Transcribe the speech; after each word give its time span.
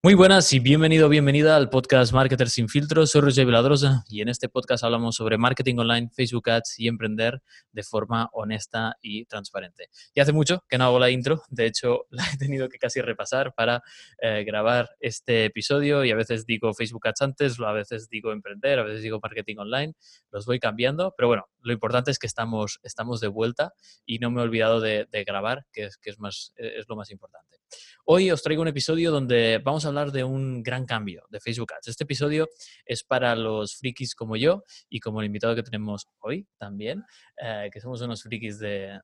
Muy 0.00 0.14
buenas 0.14 0.52
y 0.52 0.60
bienvenido, 0.60 1.08
bienvenida 1.08 1.56
al 1.56 1.70
podcast 1.70 2.12
Marketer 2.12 2.48
sin 2.50 2.68
filtros. 2.68 3.10
Soy 3.10 3.20
Roger 3.20 3.44
Viladrosa 3.44 4.04
y 4.08 4.20
en 4.20 4.28
este 4.28 4.48
podcast 4.48 4.84
hablamos 4.84 5.16
sobre 5.16 5.38
marketing 5.38 5.78
online, 5.78 6.08
Facebook 6.14 6.48
Ads 6.50 6.78
y 6.78 6.86
emprender 6.86 7.42
de 7.72 7.82
forma 7.82 8.30
honesta 8.32 8.96
y 9.02 9.24
transparente. 9.24 9.88
Y 10.14 10.20
hace 10.20 10.32
mucho 10.32 10.62
que 10.68 10.78
no 10.78 10.84
hago 10.84 11.00
la 11.00 11.10
intro, 11.10 11.42
de 11.48 11.66
hecho 11.66 12.06
la 12.10 12.24
he 12.32 12.36
tenido 12.36 12.68
que 12.68 12.78
casi 12.78 13.00
repasar 13.00 13.54
para 13.54 13.82
eh, 14.22 14.44
grabar 14.44 14.88
este 15.00 15.46
episodio 15.46 16.04
y 16.04 16.12
a 16.12 16.14
veces 16.14 16.46
digo 16.46 16.72
Facebook 16.74 17.08
Ads 17.08 17.22
antes, 17.22 17.58
a 17.58 17.72
veces 17.72 18.08
digo 18.08 18.30
emprender, 18.30 18.78
a 18.78 18.84
veces 18.84 19.02
digo 19.02 19.18
marketing 19.20 19.56
online, 19.56 19.94
los 20.30 20.46
voy 20.46 20.60
cambiando, 20.60 21.12
pero 21.16 21.26
bueno, 21.26 21.48
lo 21.60 21.72
importante 21.72 22.12
es 22.12 22.20
que 22.20 22.28
estamos, 22.28 22.78
estamos 22.84 23.18
de 23.18 23.26
vuelta 23.26 23.72
y 24.06 24.20
no 24.20 24.30
me 24.30 24.42
he 24.42 24.44
olvidado 24.44 24.80
de, 24.80 25.08
grabar, 25.26 25.66
que, 25.72 25.86
es, 25.86 25.98
que 25.98 26.10
es, 26.10 26.20
más, 26.20 26.52
es 26.56 26.88
lo 26.88 26.94
más 26.94 27.10
importante. 27.10 27.58
Hoy 28.04 28.30
os 28.30 28.42
traigo 28.42 28.62
un 28.62 28.68
episodio 28.68 29.10
donde 29.10 29.60
vamos 29.62 29.84
a 29.84 29.87
hablar 29.88 30.12
de 30.12 30.24
un 30.24 30.62
gran 30.62 30.86
cambio 30.86 31.24
de 31.30 31.40
Facebook 31.40 31.72
Ads. 31.74 31.88
Este 31.88 32.04
episodio 32.04 32.48
es 32.84 33.04
para 33.04 33.34
los 33.34 33.76
frikis 33.76 34.14
como 34.14 34.36
yo 34.36 34.64
y 34.88 35.00
como 35.00 35.20
el 35.20 35.26
invitado 35.26 35.54
que 35.54 35.62
tenemos 35.62 36.06
hoy 36.20 36.46
también, 36.56 37.04
eh, 37.36 37.68
que 37.72 37.80
somos 37.80 38.00
unos 38.00 38.22
frikis 38.22 38.58
de, 38.58 39.00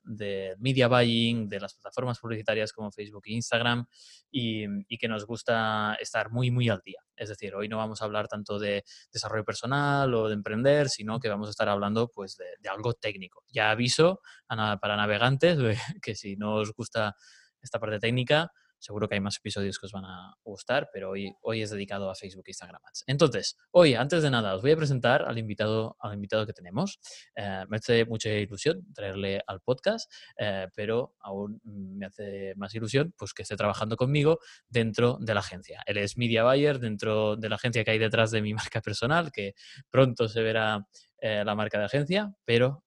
media 0.59 0.87
buying, 0.87 1.47
de 1.49 1.59
las 1.59 1.73
plataformas 1.75 2.19
publicitarias 2.19 2.71
como 2.71 2.91
Facebook 2.91 3.23
e 3.25 3.33
Instagram 3.33 3.85
y, 4.31 4.65
que 4.97 5.07
nos 5.07 5.25
gusta 5.25 5.97
estar 5.99 6.31
muy, 6.31 6.51
muy 6.51 6.69
al 6.69 6.81
día. 6.83 7.01
Es 7.15 7.29
decir, 7.29 7.53
hoy 7.53 7.67
no 7.67 7.77
vamos 7.77 8.01
a 8.01 8.05
hablar 8.05 8.27
tanto 8.27 8.57
de 8.59 8.83
desarrollo 9.11 9.43
personal 9.43 10.13
o 10.13 10.27
de 10.27 10.33
emprender, 10.33 10.89
sino 10.89 11.19
que 11.19 11.29
vamos 11.29 11.47
a 11.47 11.51
estar 11.51 11.67
hablando 11.67 12.07
pues, 12.07 12.37
de, 12.37 12.69
algo 12.69 12.93
técnico. 12.93 13.43
Ya 13.49 13.71
aviso 13.71 14.21
para 14.47 14.95
navegantes 14.95 15.57
que 16.01 16.15
si 16.15 16.35
no 16.37 16.55
os 16.55 16.73
gusta 16.73 17.15
esta 17.61 17.79
parte 17.79 17.99
técnica, 17.99 18.51
Seguro 18.85 19.09
que 19.09 19.15
hay 19.15 19.19
más 19.19 19.37
episodios 19.37 19.79
que 19.79 19.87
os 19.87 19.91
van 19.91 20.05
a 20.05 20.35
gustar, 20.43 20.89
pero 20.93 21.09
hoy, 21.09 21.33
hoy 21.41 21.63
es 21.63 21.71
dedicado 21.71 22.11
a 22.11 22.13
Facebook 22.13 22.43
e 22.45 22.51
Instagram 22.51 22.79
Ads. 22.85 23.03
Entonces, 23.07 23.57
hoy, 23.71 23.95
antes 23.95 24.21
de 24.21 24.29
nada, 24.29 24.53
os 24.53 24.61
voy 24.61 24.73
a 24.73 24.77
presentar 24.77 25.23
al 25.23 25.39
invitado, 25.39 25.97
al 25.99 26.13
invitado 26.13 26.45
que 26.45 26.53
tenemos. 26.53 26.99
Eh, 27.35 27.63
me 27.67 27.77
hace 27.77 28.05
mucha 28.05 28.29
ilusión 28.29 28.85
traerle 28.93 29.41
al 29.47 29.59
podcast, 29.61 30.11
eh, 30.37 30.67
pero 30.75 31.15
aún 31.19 31.59
me 31.63 32.05
hace 32.05 32.53
más 32.57 32.75
ilusión 32.75 33.11
pues, 33.17 33.33
que 33.33 33.41
esté 33.41 33.55
trabajando 33.55 33.97
conmigo 33.97 34.37
dentro 34.69 35.17
de 35.19 35.33
la 35.33 35.39
agencia. 35.39 35.81
Él 35.87 35.97
es 35.97 36.15
Media 36.15 36.43
Buyer 36.43 36.77
dentro 36.77 37.37
de 37.37 37.49
la 37.49 37.55
agencia 37.55 37.83
que 37.83 37.89
hay 37.89 37.97
detrás 37.97 38.29
de 38.29 38.43
mi 38.43 38.53
marca 38.69 38.81
personal, 38.81 39.31
que 39.31 39.55
pronto 39.89 40.29
se 40.29 40.43
verá 40.43 40.87
eh, 41.17 41.43
la 41.43 41.55
marca 41.55 41.79
de 41.79 41.85
agencia, 41.85 42.35
pero 42.45 42.83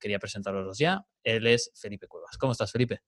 quería 0.00 0.18
presentaros 0.18 0.78
ya. 0.78 1.04
Él 1.22 1.46
es 1.46 1.70
Felipe 1.74 2.08
Cuevas. 2.08 2.38
¿Cómo 2.38 2.52
estás, 2.52 2.72
Felipe? 2.72 3.02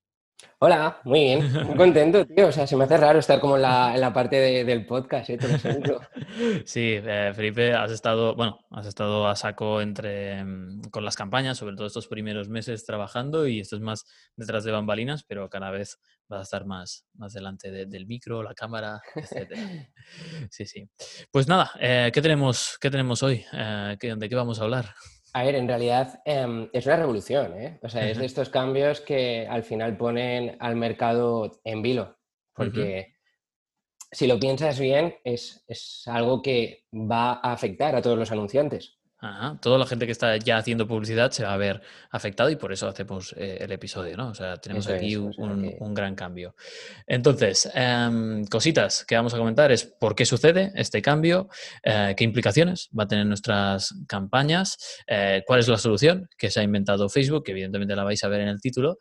Hola, 0.58 1.00
muy 1.04 1.20
bien, 1.20 1.52
muy 1.66 1.76
contento, 1.76 2.24
tío. 2.26 2.48
O 2.48 2.52
sea, 2.52 2.66
se 2.66 2.76
me 2.76 2.84
hace 2.84 2.96
raro 2.96 3.18
estar 3.18 3.40
como 3.40 3.56
en 3.56 3.62
la, 3.62 4.12
parte 4.14 4.64
del 4.64 4.86
podcast, 4.86 5.30
¿eh? 5.30 5.38
Sí, 6.64 6.98
eh, 7.02 7.32
Felipe, 7.34 7.74
has 7.74 7.90
estado, 7.90 8.34
bueno, 8.34 8.58
has 8.70 8.86
estado 8.86 9.28
a 9.28 9.36
saco 9.36 9.80
entre 9.80 10.44
mm, 10.44 10.82
con 10.90 11.04
las 11.04 11.16
campañas, 11.16 11.58
sobre 11.58 11.76
todo 11.76 11.86
estos 11.86 12.08
primeros 12.08 12.48
meses 12.48 12.84
trabajando 12.84 13.46
y 13.46 13.60
esto 13.60 13.76
es 13.76 13.82
más 13.82 14.06
detrás 14.36 14.64
de 14.64 14.72
bambalinas, 14.72 15.24
pero 15.24 15.48
cada 15.50 15.70
vez 15.70 16.00
vas 16.28 16.40
a 16.40 16.42
estar 16.42 16.64
más, 16.64 17.06
más 17.14 17.32
delante 17.32 17.70
del 17.70 18.06
micro, 18.06 18.42
la 18.42 18.54
cámara, 18.54 19.02
etc. 19.14 19.52
Sí, 20.50 20.66
sí. 20.66 20.88
Pues 21.30 21.48
nada, 21.48 21.70
eh, 21.80 22.10
¿qué, 22.12 22.22
tenemos, 22.22 22.78
¿qué 22.80 22.90
tenemos 22.90 23.22
hoy? 23.22 23.44
Eh, 23.52 23.96
¿De 24.00 24.28
qué 24.28 24.34
vamos 24.34 24.60
a 24.60 24.64
hablar? 24.64 24.94
A 25.36 25.42
ver, 25.42 25.56
en 25.56 25.66
realidad 25.66 26.22
em, 26.24 26.68
es 26.72 26.86
una 26.86 26.94
revolución, 26.94 27.60
¿eh? 27.60 27.80
O 27.82 27.88
sea, 27.88 28.08
es 28.08 28.18
de 28.18 28.24
estos 28.24 28.50
cambios 28.50 29.00
que 29.00 29.48
al 29.48 29.64
final 29.64 29.96
ponen 29.96 30.56
al 30.60 30.76
mercado 30.76 31.60
en 31.64 31.82
vilo, 31.82 32.16
porque 32.54 33.16
si 34.12 34.28
lo 34.28 34.38
piensas 34.38 34.78
bien, 34.78 35.16
es, 35.24 35.64
es 35.66 36.04
algo 36.06 36.40
que 36.40 36.86
va 36.92 37.32
a 37.32 37.52
afectar 37.52 37.96
a 37.96 38.00
todos 38.00 38.16
los 38.16 38.30
anunciantes. 38.30 39.00
Toda 39.60 39.78
la 39.78 39.86
gente 39.86 40.06
que 40.06 40.12
está 40.12 40.36
ya 40.36 40.58
haciendo 40.58 40.86
publicidad 40.86 41.30
se 41.30 41.44
va 41.44 41.54
a 41.54 41.56
ver 41.56 41.80
afectado 42.10 42.50
y 42.50 42.56
por 42.56 42.72
eso 42.72 42.88
hacemos 42.88 43.34
eh, 43.38 43.58
el 43.60 43.72
episodio, 43.72 44.16
¿no? 44.16 44.28
O 44.28 44.34
sea, 44.34 44.56
tenemos 44.56 44.86
aquí 44.88 45.16
un, 45.16 45.94
gran 45.94 46.14
cambio. 46.14 46.54
Entonces, 47.06 47.70
em, 47.74 48.44
cositas 48.46 49.04
que 49.04 49.16
vamos 49.16 49.32
a 49.32 49.38
comentar 49.38 49.72
es 49.72 49.84
por 49.84 50.14
qué 50.14 50.26
sucede 50.26 50.72
este 50.74 51.00
cambio, 51.00 51.48
eh, 51.82 52.14
qué 52.16 52.24
implicaciones 52.24 52.90
va 52.98 53.04
a 53.04 53.08
tener 53.08 53.26
nuestras 53.26 53.94
campañas, 54.06 54.76
eh, 55.06 55.42
cuál 55.46 55.60
es 55.60 55.68
la 55.68 55.78
solución 55.78 56.28
que 56.36 56.50
se 56.50 56.60
ha 56.60 56.62
inventado 56.62 57.08
Facebook, 57.08 57.44
que 57.44 57.52
evidentemente 57.52 57.96
la 57.96 58.04
vais 58.04 58.22
a 58.24 58.28
ver 58.28 58.40
en 58.40 58.48
el 58.48 58.60
título, 58.60 58.98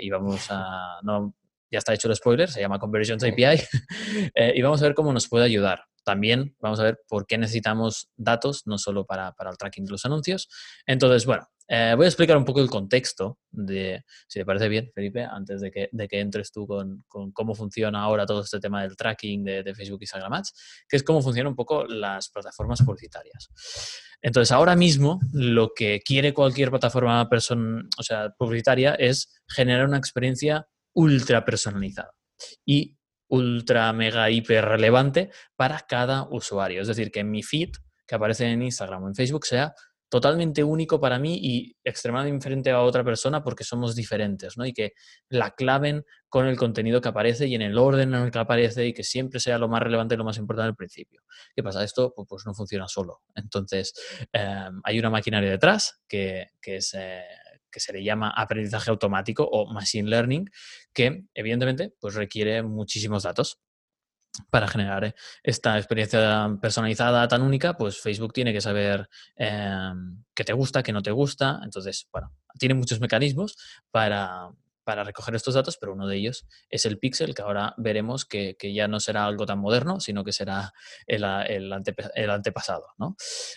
y 0.00 0.10
vamos 0.10 0.46
a... 0.50 0.98
No, 1.02 1.34
ya 1.70 1.78
está 1.78 1.94
hecho 1.94 2.08
el 2.08 2.16
spoiler, 2.16 2.50
se 2.50 2.60
llama 2.60 2.78
Conversions 2.78 3.24
API, 3.24 3.60
y 4.54 4.62
vamos 4.62 4.82
a 4.82 4.86
ver 4.86 4.94
cómo 4.94 5.12
nos 5.12 5.28
puede 5.28 5.44
ayudar 5.44 5.84
también 6.04 6.56
vamos 6.60 6.80
a 6.80 6.84
ver 6.84 7.00
por 7.08 7.26
qué 7.26 7.38
necesitamos 7.38 8.10
datos, 8.16 8.62
no 8.66 8.78
solo 8.78 9.04
para, 9.06 9.34
el 9.38 9.58
tracking 9.58 9.84
de 9.84 9.90
los 9.90 10.04
anuncios. 10.04 10.48
Entonces, 10.86 11.26
bueno, 11.26 11.46
eh, 11.68 11.94
voy 11.96 12.04
a 12.04 12.08
explicar 12.08 12.36
un 12.36 12.44
poco 12.44 12.60
el 12.60 12.68
contexto 12.68 13.38
de, 13.50 14.04
si 14.28 14.40
te 14.40 14.44
parece 14.44 14.68
bien, 14.68 14.90
Felipe, 14.94 15.24
antes 15.24 15.60
de 15.60 15.70
que, 15.70 15.88
de 15.92 16.08
que 16.08 16.20
entres 16.20 16.50
tú 16.52 16.66
con, 16.66 17.04
cómo 17.32 17.54
funciona 17.54 18.02
ahora 18.02 18.26
todo 18.26 18.42
este 18.42 18.60
tema 18.60 18.82
del 18.82 18.96
tracking 18.96 19.44
de, 19.44 19.74
Facebook 19.74 20.00
y 20.00 20.04
Instagram 20.04 20.32
Ads, 20.34 20.52
que 20.88 20.96
es 20.96 21.02
cómo 21.02 21.22
funcionan 21.22 21.50
un 21.50 21.56
poco 21.56 21.84
las 21.86 22.28
plataformas 22.30 22.82
publicitarias. 22.82 23.48
Entonces, 24.20 24.52
ahora 24.52 24.76
mismo 24.76 25.20
lo 25.32 25.72
que 25.74 26.00
quiere 26.04 26.34
cualquier 26.34 26.70
plataforma 26.70 27.28
o 27.28 28.02
sea, 28.02 28.30
publicitaria 28.36 28.94
es 28.94 29.42
generar 29.48 29.86
una 29.86 29.98
experiencia 29.98 30.66
ultra 30.94 31.44
personalizada. 31.44 32.12
Y 32.64 32.98
ultra, 33.32 33.90
mega, 33.94 34.30
hiper 34.30 34.64
relevante 34.64 35.30
para 35.56 35.80
cada 35.80 36.28
usuario. 36.30 36.82
Es 36.82 36.88
decir, 36.88 37.10
que 37.10 37.24
mi 37.24 37.42
feed 37.42 37.70
que 38.06 38.14
aparece 38.14 38.46
en 38.46 38.62
Instagram 38.62 39.04
o 39.04 39.08
en 39.08 39.14
Facebook 39.14 39.46
sea 39.46 39.74
totalmente 40.10 40.62
único 40.62 41.00
para 41.00 41.18
mí 41.18 41.38
y 41.42 41.74
extremadamente 41.82 42.44
diferente 42.44 42.70
a 42.70 42.82
otra 42.82 43.02
persona 43.02 43.42
porque 43.42 43.64
somos 43.64 43.94
diferentes, 43.94 44.58
¿no? 44.58 44.66
Y 44.66 44.74
que 44.74 44.92
la 45.30 45.52
claven 45.52 46.04
con 46.28 46.46
el 46.46 46.58
contenido 46.58 47.00
que 47.00 47.08
aparece 47.08 47.46
y 47.46 47.54
en 47.54 47.62
el 47.62 47.78
orden 47.78 48.14
en 48.14 48.24
el 48.24 48.30
que 48.30 48.38
aparece 48.38 48.84
y 48.84 48.92
que 48.92 49.04
siempre 49.04 49.40
sea 49.40 49.56
lo 49.56 49.68
más 49.68 49.82
relevante 49.82 50.14
y 50.14 50.18
lo 50.18 50.24
más 50.24 50.36
importante 50.36 50.68
al 50.68 50.76
principio. 50.76 51.22
¿Qué 51.56 51.62
pasa? 51.62 51.82
Esto 51.82 52.12
pues, 52.14 52.28
pues 52.28 52.42
no 52.44 52.52
funciona 52.52 52.86
solo. 52.86 53.22
Entonces, 53.34 53.94
em, 54.30 54.82
hay 54.84 54.98
una 54.98 55.08
maquinaria 55.08 55.50
detrás 55.50 56.02
que, 56.06 56.48
es... 56.62 56.92
Eh, 56.92 57.22
que 57.72 57.80
se 57.80 57.92
le 57.92 58.04
llama 58.04 58.30
aprendizaje 58.30 58.90
automático 58.90 59.42
o 59.44 59.72
machine 59.72 60.08
learning, 60.08 60.48
que 60.92 61.24
evidentemente 61.34 61.92
pues 62.00 62.14
requiere 62.14 62.62
muchísimos 62.62 63.24
datos. 63.24 63.58
Para 64.48 64.66
generar 64.66 65.04
eh, 65.04 65.14
esta 65.42 65.76
experiencia 65.76 66.56
personalizada 66.60 67.28
tan 67.28 67.42
única, 67.42 67.76
pues 67.76 68.00
Facebook 68.00 68.32
tiene 68.32 68.54
que 68.54 68.62
saber 68.62 69.06
em, 69.36 70.24
qué 70.34 70.42
te 70.42 70.54
gusta, 70.54 70.82
qué 70.82 70.90
no 70.90 71.02
te 71.02 71.10
gusta. 71.10 71.60
Entonces, 71.62 72.08
bueno, 72.10 72.32
tiene 72.58 72.74
muchos 72.74 72.98
mecanismos 72.98 73.58
para, 73.90 74.48
para 74.84 75.04
recoger 75.04 75.34
estos 75.34 75.54
datos, 75.54 75.76
pero 75.78 75.92
uno 75.92 76.06
de 76.06 76.16
ellos 76.16 76.46
es 76.68 76.86
el 76.86 76.98
pixel, 76.98 77.34
que 77.34 77.42
ahora 77.42 77.74
veremos 77.76 78.24
que, 78.24 78.56
ya 78.74 78.88
no 78.88 79.00
será 79.00 79.26
algo 79.26 79.46
tan 79.46 79.58
moderno, 79.58 80.00
sino 80.00 80.24
que 80.24 80.32
será 80.32 80.72
el, 81.06 81.24
antepasado. 81.24 82.86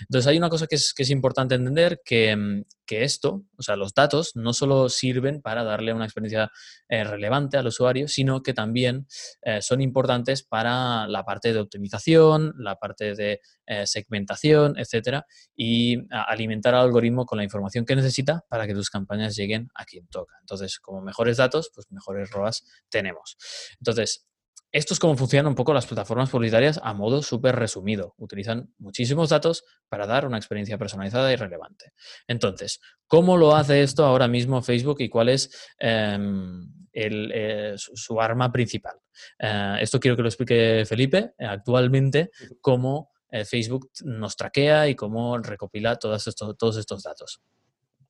Entonces 0.01 0.27
hay 0.27 0.37
una 0.37 0.49
cosa 0.49 0.67
que 0.67 0.75
es, 0.75 0.93
que 0.93 1.03
es 1.03 1.09
importante 1.09 1.55
entender, 1.55 2.01
que, 2.03 2.35
mm, 2.35 2.63
que, 2.85 3.03
esto, 3.03 3.43
o 3.57 3.61
sea, 3.63 3.75
los 3.75 3.93
datos 3.93 4.35
no 4.35 4.53
solo 4.53 4.89
sirven 4.89 5.41
para 5.41 5.63
darle 5.63 5.93
una 5.93 6.05
experiencia 6.05 6.51
eh, 6.87 7.03
relevante 7.03 7.57
al 7.57 7.67
usuario, 7.67 8.07
sino 8.07 8.43
que 8.43 8.53
también 8.53 9.07
eh, 9.41 9.61
son 9.61 9.81
importantes 9.81 10.43
para 10.43 11.07
la 11.07 11.23
parte 11.23 11.53
de 11.53 11.59
optimización, 11.59 12.53
la 12.57 12.75
parte 12.75 13.15
de 13.15 13.41
eh, 13.67 13.87
segmentación, 13.87 14.77
etcétera, 14.77 15.25
y 15.55 15.97
alimentar 16.11 16.75
al 16.75 16.85
algoritmo 16.85 17.25
con 17.25 17.37
la 17.37 17.43
información 17.43 17.85
que 17.85 17.95
necesita 17.95 18.43
para 18.47 18.67
que 18.67 18.73
tus 18.73 18.89
campañas 18.89 19.35
lleguen 19.35 19.69
a 19.73 19.85
quien 19.85 20.07
toca. 20.07 20.35
Entonces, 20.41 20.79
como 20.79 21.01
mejores 21.15 21.37
datos, 21.37 21.71
pues 21.73 21.87
mejores 21.91 22.29
ROAS 22.31 22.65
tenemos. 22.89 23.37
Entonces, 23.79 24.25
esto 24.71 24.93
es 24.93 24.99
cómo 24.99 25.15
funcionan 25.15 25.47
un 25.47 25.55
poco 25.55 25.73
las 25.73 25.85
plataformas 25.85 26.29
publicitarias 26.29 26.81
a 26.83 26.93
modo 26.93 27.23
súper 27.23 27.55
resumido. 27.55 28.13
Utilizan 28.17 28.73
muchísimos 28.77 29.29
datos 29.29 29.63
para 29.87 30.05
dar 30.05 30.27
una 30.27 30.35
experiencia 30.35 30.77
personalizada 30.77 31.31
y 31.31 31.37
relevante. 31.37 31.93
Entonces, 32.27 32.81
¿cómo 33.07 33.37
lo 33.37 33.55
hace 33.55 33.83
esto 33.83 34.05
ahora 34.05 34.27
mismo 34.27 34.61
Facebook 34.61 34.97
y 34.99 35.07
cuál 35.07 35.29
es 35.29 35.49
em, 35.79 36.69
eh, 36.91 37.75
su, 37.77 38.19
arma 38.19 38.51
principal? 38.51 38.97
Eh, 39.39 39.77
esto 39.79 39.97
quiero 39.97 40.17
que 40.17 40.23
lo 40.23 40.27
explique 40.27 40.83
Felipe. 40.85 41.33
Actualmente, 41.39 42.31
cómo 42.59 43.13
eh, 43.31 43.45
Facebook 43.45 43.89
nos 44.03 44.35
traquea 44.35 44.89
y 44.89 44.95
cómo 44.95 45.37
recopila 45.37 45.95
todos 45.95 46.27
estos, 46.27 46.57
todos 46.57 46.75
estos 46.75 47.03
datos. 47.03 47.41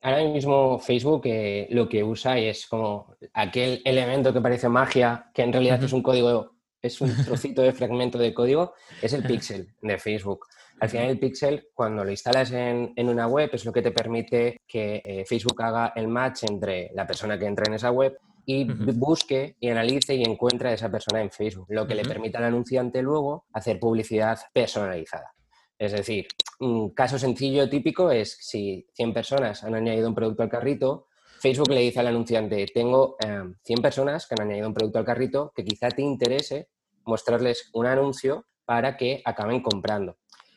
Ahora 0.06 0.22
mismo 0.22 0.78
Facebook 0.78 1.22
eh, 1.24 1.66
lo 1.70 1.88
que 1.88 2.04
usa 2.04 2.38
es 2.38 2.68
como 2.68 3.16
aquel 3.34 3.82
elemento 3.84 4.32
que 4.32 4.40
parece 4.40 4.68
magia, 4.68 5.32
que 5.34 5.42
en 5.42 5.52
realidad 5.52 5.82
es 5.82 5.92
un 5.92 6.00
código, 6.00 6.52
es 6.80 7.00
un 7.00 7.12
trocito 7.24 7.60
de 7.62 7.72
fragmento 7.72 8.16
de 8.16 8.32
código, 8.32 8.74
es 9.02 9.12
el 9.14 9.24
pixel 9.24 9.74
de 9.82 9.98
Facebook. 9.98 10.46
Al 10.78 10.90
final 10.90 11.08
el 11.08 11.18
pixel, 11.18 11.70
cuando 11.74 12.04
lo 12.04 12.10
instalas 12.12 12.52
en, 12.52 12.92
una 12.96 13.26
web, 13.26 13.50
es 13.52 13.64
lo 13.64 13.72
que 13.72 13.82
te 13.82 13.90
permite 13.90 14.58
que 14.64 15.02
eh, 15.04 15.24
Facebook 15.26 15.60
haga 15.60 15.92
el 15.96 16.06
match 16.06 16.44
entre 16.44 16.92
la 16.94 17.04
persona 17.04 17.36
que 17.36 17.46
entra 17.46 17.64
en 17.66 17.74
esa 17.74 17.90
web 17.90 18.16
y 18.44 18.62
busque 18.62 19.56
y 19.58 19.70
analice 19.70 20.14
y 20.14 20.22
encuentre 20.22 20.68
a 20.68 20.74
esa 20.74 20.88
persona 20.88 21.20
en 21.20 21.32
Facebook, 21.32 21.66
lo 21.70 21.84
que 21.84 21.96
le 21.96 22.04
permita 22.04 22.38
al 22.38 22.44
anunciante 22.44 23.02
luego 23.02 23.46
hacer 23.52 23.80
publicidad 23.80 24.38
personalizada. 24.52 25.35
Es 25.78 25.92
decir, 25.92 26.28
un 26.60 26.90
caso 26.90 27.18
sencillo 27.18 27.68
típico 27.68 28.10
es 28.10 28.36
si 28.40 28.86
100 28.94 29.12
personas 29.12 29.62
han 29.64 29.74
añadido 29.74 30.08
un 30.08 30.14
producto 30.14 30.42
al 30.42 30.48
carrito, 30.48 31.08
Facebook 31.38 31.70
le 31.70 31.80
dice 31.80 32.00
al 32.00 32.06
anunciante, 32.06 32.66
tengo 32.72 33.16
100 33.20 33.56
em, 33.66 33.82
personas 33.82 34.26
que 34.26 34.34
han 34.34 34.46
añadido 34.46 34.68
un 34.68 34.74
producto 34.74 34.98
al 34.98 35.04
carrito 35.04 35.52
que 35.54 35.64
quizá 35.64 35.88
te 35.88 36.02
interese 36.02 36.68
mostrarles 37.04 37.70
un 37.74 37.86
anuncio 37.86 38.46
para 38.64 38.96
que 38.96 39.22
acaben 39.24 39.62
comprando. 39.62 40.16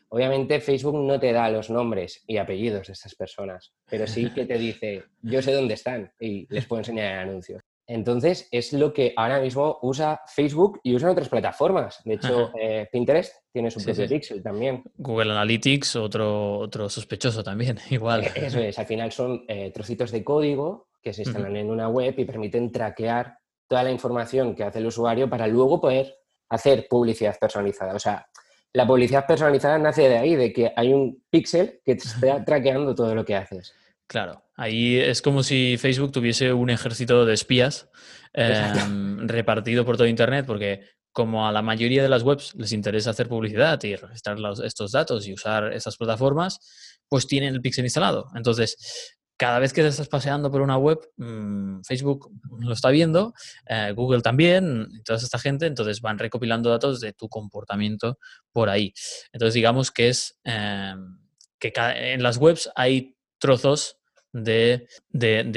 Obviamente 0.09 0.59
Facebook 0.59 0.95
no 0.95 1.19
te 1.19 1.31
da 1.31 1.49
los 1.51 1.69
nombres 1.69 2.23
y 2.25 2.37
apellidos 2.37 2.87
de 2.87 2.93
estas 2.93 3.13
personas, 3.13 3.73
pero 3.87 4.07
sí 4.07 4.31
que 4.31 4.45
te 4.45 4.57
dice, 4.57 5.03
yo 5.21 5.41
sé 5.41 5.53
dónde 5.53 5.75
están 5.75 6.11
y 6.19 6.47
les 6.51 6.65
puedo 6.65 6.79
enseñar 6.79 7.13
el 7.13 7.29
anuncio. 7.29 7.59
Entonces, 7.89 8.47
es 8.51 8.71
lo 8.71 8.93
que 8.93 9.13
ahora 9.15 9.41
mismo 9.41 9.79
usa 9.81 10.21
Facebook 10.27 10.79
y 10.83 10.93
usan 10.93 11.09
otras 11.09 11.27
plataformas. 11.27 11.99
De 12.05 12.13
hecho, 12.13 12.51
eh, 12.61 12.87
Pinterest 12.91 13.33
tiene 13.51 13.71
su 13.71 13.83
propio 13.83 14.07
pixel 14.07 14.43
también. 14.43 14.83
Google 14.95 15.31
Analytics, 15.31 15.95
otro, 15.95 16.59
otro 16.59 16.87
sospechoso 16.87 17.43
también, 17.43 17.79
igual. 17.89 18.25
Eh, 18.25 18.31
eso 18.35 18.59
es, 18.59 18.77
al 18.77 18.85
final 18.85 19.11
son 19.11 19.43
eh, 19.47 19.71
trocitos 19.73 20.11
de 20.11 20.23
código 20.23 20.89
que 21.01 21.13
se 21.13 21.23
instalan 21.23 21.55
en 21.55 21.71
una 21.71 21.89
web 21.89 22.13
y 22.15 22.25
permiten 22.25 22.71
traquear 22.71 23.39
toda 23.67 23.81
la 23.81 23.91
información 23.91 24.53
que 24.53 24.65
hace 24.65 24.77
el 24.77 24.85
usuario 24.85 25.27
para 25.27 25.47
luego 25.47 25.81
poder 25.81 26.13
hacer 26.49 26.85
publicidad 26.87 27.39
personalizada. 27.39 27.95
O 27.95 27.99
sea, 27.99 28.27
la 28.71 28.85
publicidad 28.85 29.25
personalizada 29.25 29.79
nace 29.79 30.07
de 30.07 30.17
ahí, 30.19 30.35
de 30.35 30.53
que 30.53 30.71
hay 30.75 30.93
un 30.93 31.23
pixel 31.31 31.81
que 31.83 31.95
te 31.95 32.07
está 32.07 32.45
traqueando 32.45 32.93
todo 32.93 33.15
lo 33.15 33.25
que 33.25 33.35
haces. 33.35 33.73
Claro, 34.09 34.43
ahí 34.55 34.97
es 34.97 35.21
como 35.21 35.43
si 35.43 35.77
Facebook 35.77 36.11
tuviese 36.11 36.51
un 36.51 36.71
ejército 36.71 37.25
de 37.25 37.35
espías 37.35 37.89
em, 38.33 39.27
repartido 39.27 39.85
por 39.85 39.97
todo 39.97 40.07
Internet, 40.07 40.47
porque 40.47 40.81
como 41.11 41.47
a 41.47 41.51
la 41.51 41.61
mayoría 41.61 42.01
de 42.01 42.09
las 42.09 42.23
webs 42.23 42.55
les 42.55 42.71
interesa 42.71 43.11
hacer 43.11 43.29
publicidad 43.29 43.79
y 43.83 43.95
registrar 43.95 44.39
estos 44.63 44.93
datos 44.93 45.27
y 45.27 45.33
usar 45.33 45.73
esas 45.73 45.95
plataformas, 45.95 46.59
pues 47.07 47.27
tienen 47.27 47.53
el 47.53 47.61
pixel 47.61 47.85
instalado. 47.85 48.29
Entonces, 48.33 49.15
cada 49.37 49.59
vez 49.59 49.73
que 49.73 49.83
te 49.83 49.89
estás 49.89 50.07
paseando 50.07 50.49
por 50.49 50.61
una 50.61 50.77
web, 50.77 50.97
mm, 51.17 51.81
Facebook 51.83 52.31
lo 52.61 52.73
está 52.73 52.89
viendo, 52.89 53.35
eh, 53.67 53.93
Google 53.95 54.23
también, 54.23 54.87
toda 55.05 55.19
esta 55.19 55.37
gente, 55.37 55.67
entonces 55.67 56.01
van 56.01 56.17
recopilando 56.17 56.71
datos 56.71 56.99
de 56.99 57.13
tu 57.13 57.29
comportamiento 57.29 58.17
por 58.51 58.69
ahí. 58.69 58.91
Entonces, 59.33 59.53
digamos 59.53 59.91
que 59.91 60.09
es 60.09 60.39
em, 60.45 61.19
que 61.59 61.71
en 61.75 62.23
las 62.23 62.37
webs 62.37 62.71
hay 62.75 63.15
trozos 63.39 63.98
de, 64.31 64.87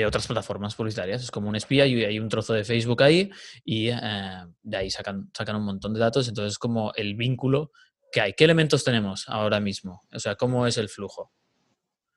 otras 0.07 0.27
plataformas 0.27 0.75
publicitarias. 0.75 1.23
Es 1.23 1.31
como 1.31 1.49
un 1.49 1.57
espía 1.57 1.87
y 1.87 2.05
hay 2.05 2.19
un 2.19 2.29
trozo 2.29 2.55
de 2.55 2.65
Facebook 2.65 3.03
ahí 3.03 3.31
y 3.65 3.89
eh, 3.89 3.99
de 4.63 4.77
ahí 4.77 4.91
sacan, 4.91 5.31
sacan 5.37 5.57
un 5.57 5.65
montón 5.65 5.95
de 5.95 6.01
datos. 6.01 6.29
Entonces 6.29 6.53
es 6.53 6.59
como 6.59 6.93
el 6.95 7.15
vínculo 7.15 7.73
que 8.11 8.21
hay. 8.21 8.33
¿Qué 8.35 8.45
elementos 8.45 8.85
tenemos 8.85 9.25
ahora 9.29 9.61
mismo? 9.61 10.03
O 10.13 10.19
sea, 10.19 10.37
¿cómo 10.37 10.67
es 10.67 10.79
el 10.79 10.89
flujo? 10.89 11.33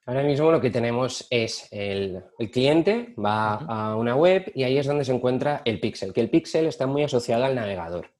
Ahora 0.07 0.22
mismo 0.22 0.52
lo 0.52 0.62
que 0.62 0.69
tenemos 0.69 1.25
es 1.31 1.68
el, 1.72 2.24
cliente 2.52 3.16
va 3.18 3.56
a 3.56 3.96
una 3.96 4.16
web 4.16 4.51
y 4.54 4.62
ahí 4.63 4.78
es 4.78 4.86
donde 4.86 5.04
se 5.04 5.12
encuentra 5.12 5.63
el 5.66 5.80
pixel, 5.80 6.13
que 6.13 6.22
el 6.22 6.30
pixel 6.30 6.68
está 6.68 6.86
muy 6.86 7.04
asociado 7.04 7.44
al 7.46 7.56
navegador. 7.56 8.12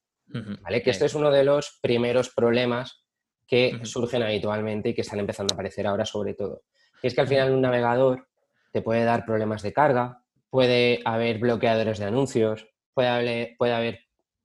¿vale? 0.62 0.82
Que 0.82 0.90
este 0.90 1.06
es 1.06 1.14
uno 1.14 1.30
de 1.30 1.44
los 1.44 1.78
primeros 1.82 2.32
problemas 2.32 3.06
que 3.48 3.80
surgen 3.84 4.24
habitualmente 4.24 4.90
y 4.90 4.94
que 4.96 5.02
están 5.02 5.20
empezando 5.20 5.54
a 5.54 5.56
aparecer 5.56 5.86
ahora 5.86 6.06
sobre 6.06 6.34
todo. 6.34 6.64
Y 7.02 7.08
es 7.08 7.16
que 7.16 7.22
al 7.22 7.28
final 7.28 7.52
un 7.52 7.62
navegador 7.62 8.28
te 8.72 8.82
puede 8.82 9.04
dar 9.04 9.26
problemas 9.26 9.62
de 9.62 9.74
carga, 9.74 10.22
puede 10.50 11.02
haber 11.06 11.40
bloqueadores 11.40 12.00
de 12.00 12.06
anuncios, 12.06 12.68
puede 12.94 13.10
haber, 13.10 13.56
puede 13.58 13.74
haber 13.74 14.00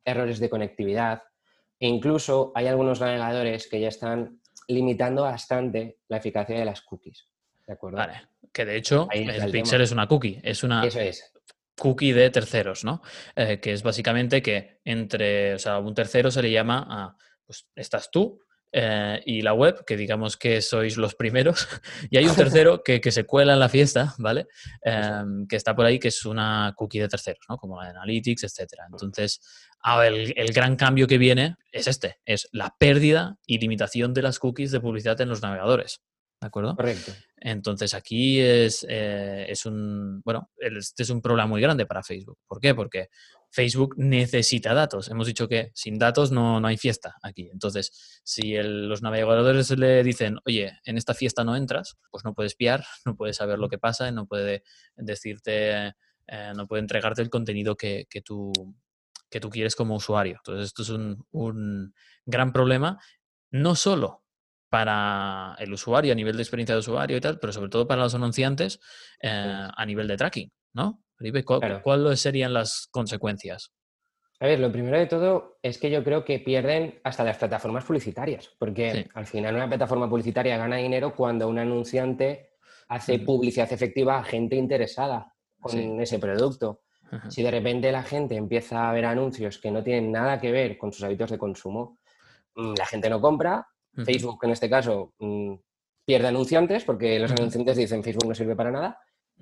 errores 0.04 0.40
de 0.40 0.50
conectividad 0.50 1.22
e 1.78 1.88
incluso 1.88 2.52
hay 2.54 2.66
algunos 2.66 3.00
navegadores 3.00 3.66
que 3.66 3.80
ya 3.80 3.88
están 3.88 4.40
limitando 4.68 5.22
bastante 5.22 5.98
la 6.08 6.18
eficacia 6.18 6.58
de 6.58 6.64
las 6.64 6.82
cookies. 6.82 7.26
¿De 7.66 7.72
acuerdo? 7.72 7.98
Vale, 7.98 8.28
que 8.52 8.64
de 8.64 8.76
hecho 8.76 9.08
el, 9.10 9.50
pixel 9.50 9.80
es 9.80 9.92
una 9.92 10.06
cookie, 10.06 10.40
es 10.42 10.62
una 10.62 10.86
cookie 11.76 12.12
de 12.12 12.30
terceros, 12.30 12.84
¿no? 12.84 13.00
Eh, 13.34 13.58
que 13.60 13.72
es 13.72 13.82
básicamente 13.82 14.42
que 14.42 14.80
entre, 14.84 15.54
o 15.54 15.58
sea, 15.58 15.78
un 15.78 15.94
tercero 15.94 16.30
se 16.30 16.42
le 16.42 16.50
llama 16.50 16.86
a, 16.88 17.16
pues 17.46 17.66
estás 17.74 18.10
tú 18.10 18.40
eh, 18.72 19.20
y 19.26 19.42
la 19.42 19.52
web, 19.52 19.84
que 19.84 19.96
digamos 19.96 20.36
que 20.36 20.62
sois 20.62 20.96
los 20.96 21.14
primeros, 21.14 21.68
y 22.10 22.16
hay 22.16 22.26
un 22.26 22.34
tercero 22.36 22.82
que, 22.82 23.00
se 23.10 23.24
cuela 23.24 23.54
en 23.54 23.60
la 23.60 23.68
fiesta, 23.68 24.14
¿vale? 24.18 24.46
Em, 24.82 25.46
que 25.46 25.56
está 25.56 25.74
por 25.74 25.86
ahí, 25.86 25.98
que 25.98 26.08
es 26.08 26.24
una 26.24 26.72
cookie 26.76 27.00
de 27.00 27.08
terceros, 27.08 27.44
¿no? 27.48 27.56
Como 27.56 27.76
la 27.80 27.84
de 27.84 27.90
Analytics, 27.90 28.44
etc. 28.44 28.74
Entonces, 28.90 29.40
el, 30.04 30.32
el, 30.36 30.52
gran 30.52 30.76
cambio 30.76 31.06
que 31.06 31.18
viene 31.18 31.56
es 31.72 31.86
este, 31.86 32.18
es 32.24 32.48
la 32.52 32.74
pérdida 32.78 33.38
y 33.46 33.58
limitación 33.58 34.14
de 34.14 34.22
las 34.22 34.38
cookies 34.38 34.70
de 34.70 34.80
publicidad 34.80 35.20
en 35.20 35.28
los 35.28 35.42
navegadores. 35.42 36.02
¿De 36.40 36.46
acuerdo? 36.46 36.74
Correcto. 36.74 37.12
Entonces 37.36 37.92
aquí 37.92 38.40
es, 38.40 38.86
eh, 38.88 39.44
es 39.48 39.66
un, 39.66 40.22
bueno, 40.24 40.50
este 40.56 41.02
es 41.02 41.10
un 41.10 41.20
problema 41.20 41.46
muy 41.46 41.60
grande 41.60 41.84
para 41.84 42.02
Facebook. 42.02 42.38
¿Por 42.46 42.60
qué? 42.60 42.74
Porque 42.74 43.08
Facebook 43.50 43.94
necesita 43.96 44.74
datos. 44.74 45.10
Hemos 45.10 45.26
dicho 45.26 45.48
que 45.48 45.70
sin 45.74 45.98
datos 45.98 46.30
no, 46.30 46.64
hay 46.66 46.76
fiesta 46.76 47.16
aquí. 47.22 47.48
Entonces, 47.52 48.20
si 48.24 48.54
los 48.62 49.02
navegadores 49.02 49.70
le 49.70 50.02
dicen, 50.02 50.38
oye, 50.46 50.78
en 50.84 50.96
esta 50.96 51.14
fiesta 51.14 51.44
no 51.44 51.56
entras, 51.56 51.96
pues 52.10 52.24
no 52.24 52.34
puedes 52.34 52.52
espiar, 52.52 52.84
no 53.04 53.16
puedes 53.16 53.36
saber 53.36 53.58
lo 53.58 53.68
que 53.68 53.78
pasa, 53.78 54.10
no 54.10 54.26
puede 54.26 54.62
decirte, 54.96 55.94
eh, 56.26 56.52
no 56.56 56.66
puede 56.66 56.82
entregarte 56.82 57.22
el 57.22 57.30
contenido 57.30 57.76
que, 57.76 58.06
tú, 58.24 58.52
que 59.28 59.40
tú 59.40 59.50
quieres 59.50 59.74
como 59.74 59.96
usuario. 59.96 60.36
Entonces, 60.36 60.66
esto 60.66 60.82
es 60.82 60.90
un, 60.90 61.26
un 61.32 61.94
gran 62.24 62.52
problema, 62.52 62.98
no 63.50 63.74
solo 63.74 64.24
para 64.70 65.56
el 65.58 65.72
usuario 65.72 66.12
a 66.12 66.14
nivel 66.14 66.36
de 66.36 66.42
experiencia 66.42 66.74
de 66.76 66.78
usuario 66.78 67.16
y 67.16 67.20
tal, 67.20 67.40
pero 67.40 67.52
sobre 67.52 67.68
todo 67.68 67.86
para 67.86 68.02
los 68.02 68.14
anunciantes 68.14 68.80
eh, 69.20 69.68
a 69.76 69.84
nivel 69.84 70.06
de 70.06 70.16
tracking, 70.16 70.52
¿no? 70.72 71.02
¿Cuáles 71.82 72.20
serían 72.20 72.52
las 72.52 72.88
consecuencias? 72.90 73.72
A 74.42 74.46
ver, 74.46 74.58
lo 74.58 74.72
primero 74.72 74.98
de 74.98 75.06
todo 75.06 75.58
es 75.62 75.76
que 75.76 75.90
yo 75.90 76.02
creo 76.02 76.24
que 76.24 76.38
pierden 76.38 76.98
hasta 77.04 77.24
las 77.24 77.36
plataformas 77.36 77.84
publicitarias, 77.84 78.50
porque 78.58 79.06
al 79.14 79.26
final 79.26 79.54
una 79.54 79.68
plataforma 79.68 80.08
publicitaria 80.08 80.56
gana 80.56 80.76
dinero 80.76 81.14
cuando 81.14 81.46
un 81.46 81.58
anunciante 81.58 82.52
hace 82.88 83.18
publicidad 83.18 83.70
efectiva 83.70 84.18
a 84.18 84.24
gente 84.24 84.56
interesada 84.56 85.34
con 85.60 86.00
ese 86.00 86.18
producto. 86.18 86.80
Si 87.28 87.42
de 87.42 87.50
repente 87.50 87.92
la 87.92 88.02
gente 88.02 88.36
empieza 88.36 88.88
a 88.88 88.92
ver 88.92 89.04
anuncios 89.04 89.58
que 89.58 89.70
no 89.70 89.82
tienen 89.82 90.12
nada 90.12 90.40
que 90.40 90.52
ver 90.52 90.78
con 90.78 90.92
sus 90.92 91.02
hábitos 91.02 91.30
de 91.30 91.38
consumo, 91.38 91.98
mm, 92.54 92.74
la 92.78 92.86
gente 92.86 93.10
no 93.10 93.20
compra, 93.20 93.66
Facebook 94.04 94.38
en 94.44 94.50
este 94.50 94.70
caso 94.70 95.12
mm, 95.18 95.54
pierde 96.04 96.28
anunciantes 96.28 96.84
porque 96.84 97.18
los 97.18 97.32
anunciantes 97.32 97.76
dicen 97.76 98.02
Facebook 98.02 98.28
no 98.28 98.34
sirve 98.34 98.56
para 98.56 98.70
nada 98.70 98.98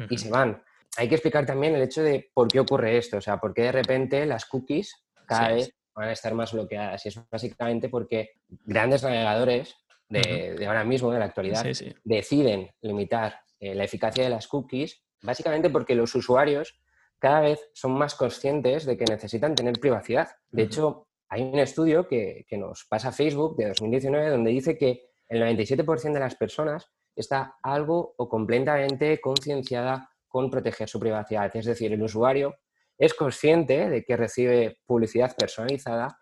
y 0.08 0.16
se 0.16 0.30
van 0.30 0.62
hay 0.96 1.08
que 1.08 1.14
explicar 1.14 1.46
también 1.46 1.74
el 1.74 1.82
hecho 1.82 2.02
de 2.02 2.30
por 2.34 2.48
qué 2.48 2.60
ocurre 2.60 2.96
esto, 2.96 3.18
o 3.18 3.20
sea, 3.20 3.38
por 3.38 3.54
qué 3.54 3.62
de 3.62 3.72
repente 3.72 4.26
las 4.26 4.44
cookies 4.46 5.04
cada 5.26 5.48
vez 5.48 5.70
van 5.94 6.08
a 6.08 6.12
estar 6.12 6.34
más 6.34 6.52
bloqueadas. 6.52 7.04
Y 7.04 7.08
es 7.08 7.20
básicamente 7.30 7.88
porque 7.88 8.30
grandes 8.64 9.02
navegadores 9.02 9.76
de, 10.08 10.64
ahora 10.66 10.84
mismo, 10.84 11.12
de 11.12 11.18
la 11.18 11.26
actualidad, 11.26 11.66
deciden 12.04 12.70
limitar 12.80 13.40
eh, 13.60 13.74
la 13.74 13.84
eficacia 13.84 14.24
de 14.24 14.30
las 14.30 14.48
cookies, 14.48 15.02
básicamente 15.22 15.70
porque 15.70 15.94
los 15.94 16.14
usuarios 16.14 16.80
cada 17.18 17.40
vez 17.40 17.68
son 17.74 17.92
más 17.92 18.14
conscientes 18.14 18.86
de 18.86 18.96
que 18.96 19.04
necesitan 19.04 19.54
tener 19.54 19.78
privacidad. 19.80 20.28
De 20.50 20.62
hecho, 20.62 21.08
hay 21.28 21.42
un 21.42 21.58
estudio 21.58 22.06
que, 22.06 22.46
que 22.48 22.56
nos 22.56 22.86
pasa 22.88 23.12
Facebook 23.12 23.56
de 23.56 23.68
2019 23.68 24.30
donde 24.30 24.50
dice 24.50 24.78
que 24.78 25.10
el 25.28 25.42
97% 25.42 26.12
de 26.12 26.20
las 26.20 26.36
personas 26.36 26.86
está 27.14 27.56
algo 27.62 28.14
o 28.16 28.28
completamente 28.28 29.20
concienciada 29.20 30.08
con 30.38 30.50
proteger 30.50 30.88
su 30.88 31.00
privacidad. 31.00 31.50
Es 31.56 31.66
decir, 31.66 31.92
el 31.92 32.00
usuario 32.00 32.54
es 32.96 33.12
consciente 33.12 33.88
de 33.88 34.04
que 34.04 34.16
recibe 34.16 34.78
publicidad 34.86 35.34
personalizada, 35.36 36.16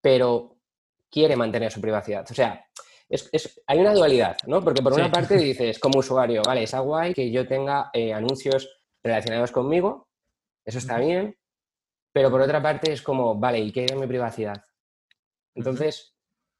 pero 0.00 0.56
quiere 1.08 1.36
mantener 1.36 1.70
su 1.70 1.80
privacidad. 1.80 2.26
O 2.28 2.34
sea, 2.34 2.66
hay 3.68 3.78
una 3.78 3.94
dualidad, 3.94 4.36
¿no? 4.48 4.64
Porque 4.64 4.82
por 4.82 4.94
una 4.94 5.12
parte 5.12 5.36
dices, 5.36 5.78
como 5.78 6.00
usuario, 6.00 6.42
vale, 6.44 6.64
es 6.64 6.74
guay 6.74 7.14
que 7.14 7.30
yo 7.30 7.46
tenga 7.46 7.90
eh, 7.92 8.12
anuncios 8.12 8.68
relacionados 9.00 9.52
conmigo, 9.52 10.08
eso 10.64 10.78
está 10.78 10.98
bien, 10.98 11.36
pero 12.12 12.32
por 12.32 12.40
otra 12.40 12.60
parte 12.60 12.90
es 12.90 13.00
como, 13.00 13.36
vale, 13.36 13.60
¿y 13.60 13.70
qué 13.70 13.86
mi 13.94 14.08
privacidad? 14.08 14.64
Entonces, 15.54 16.16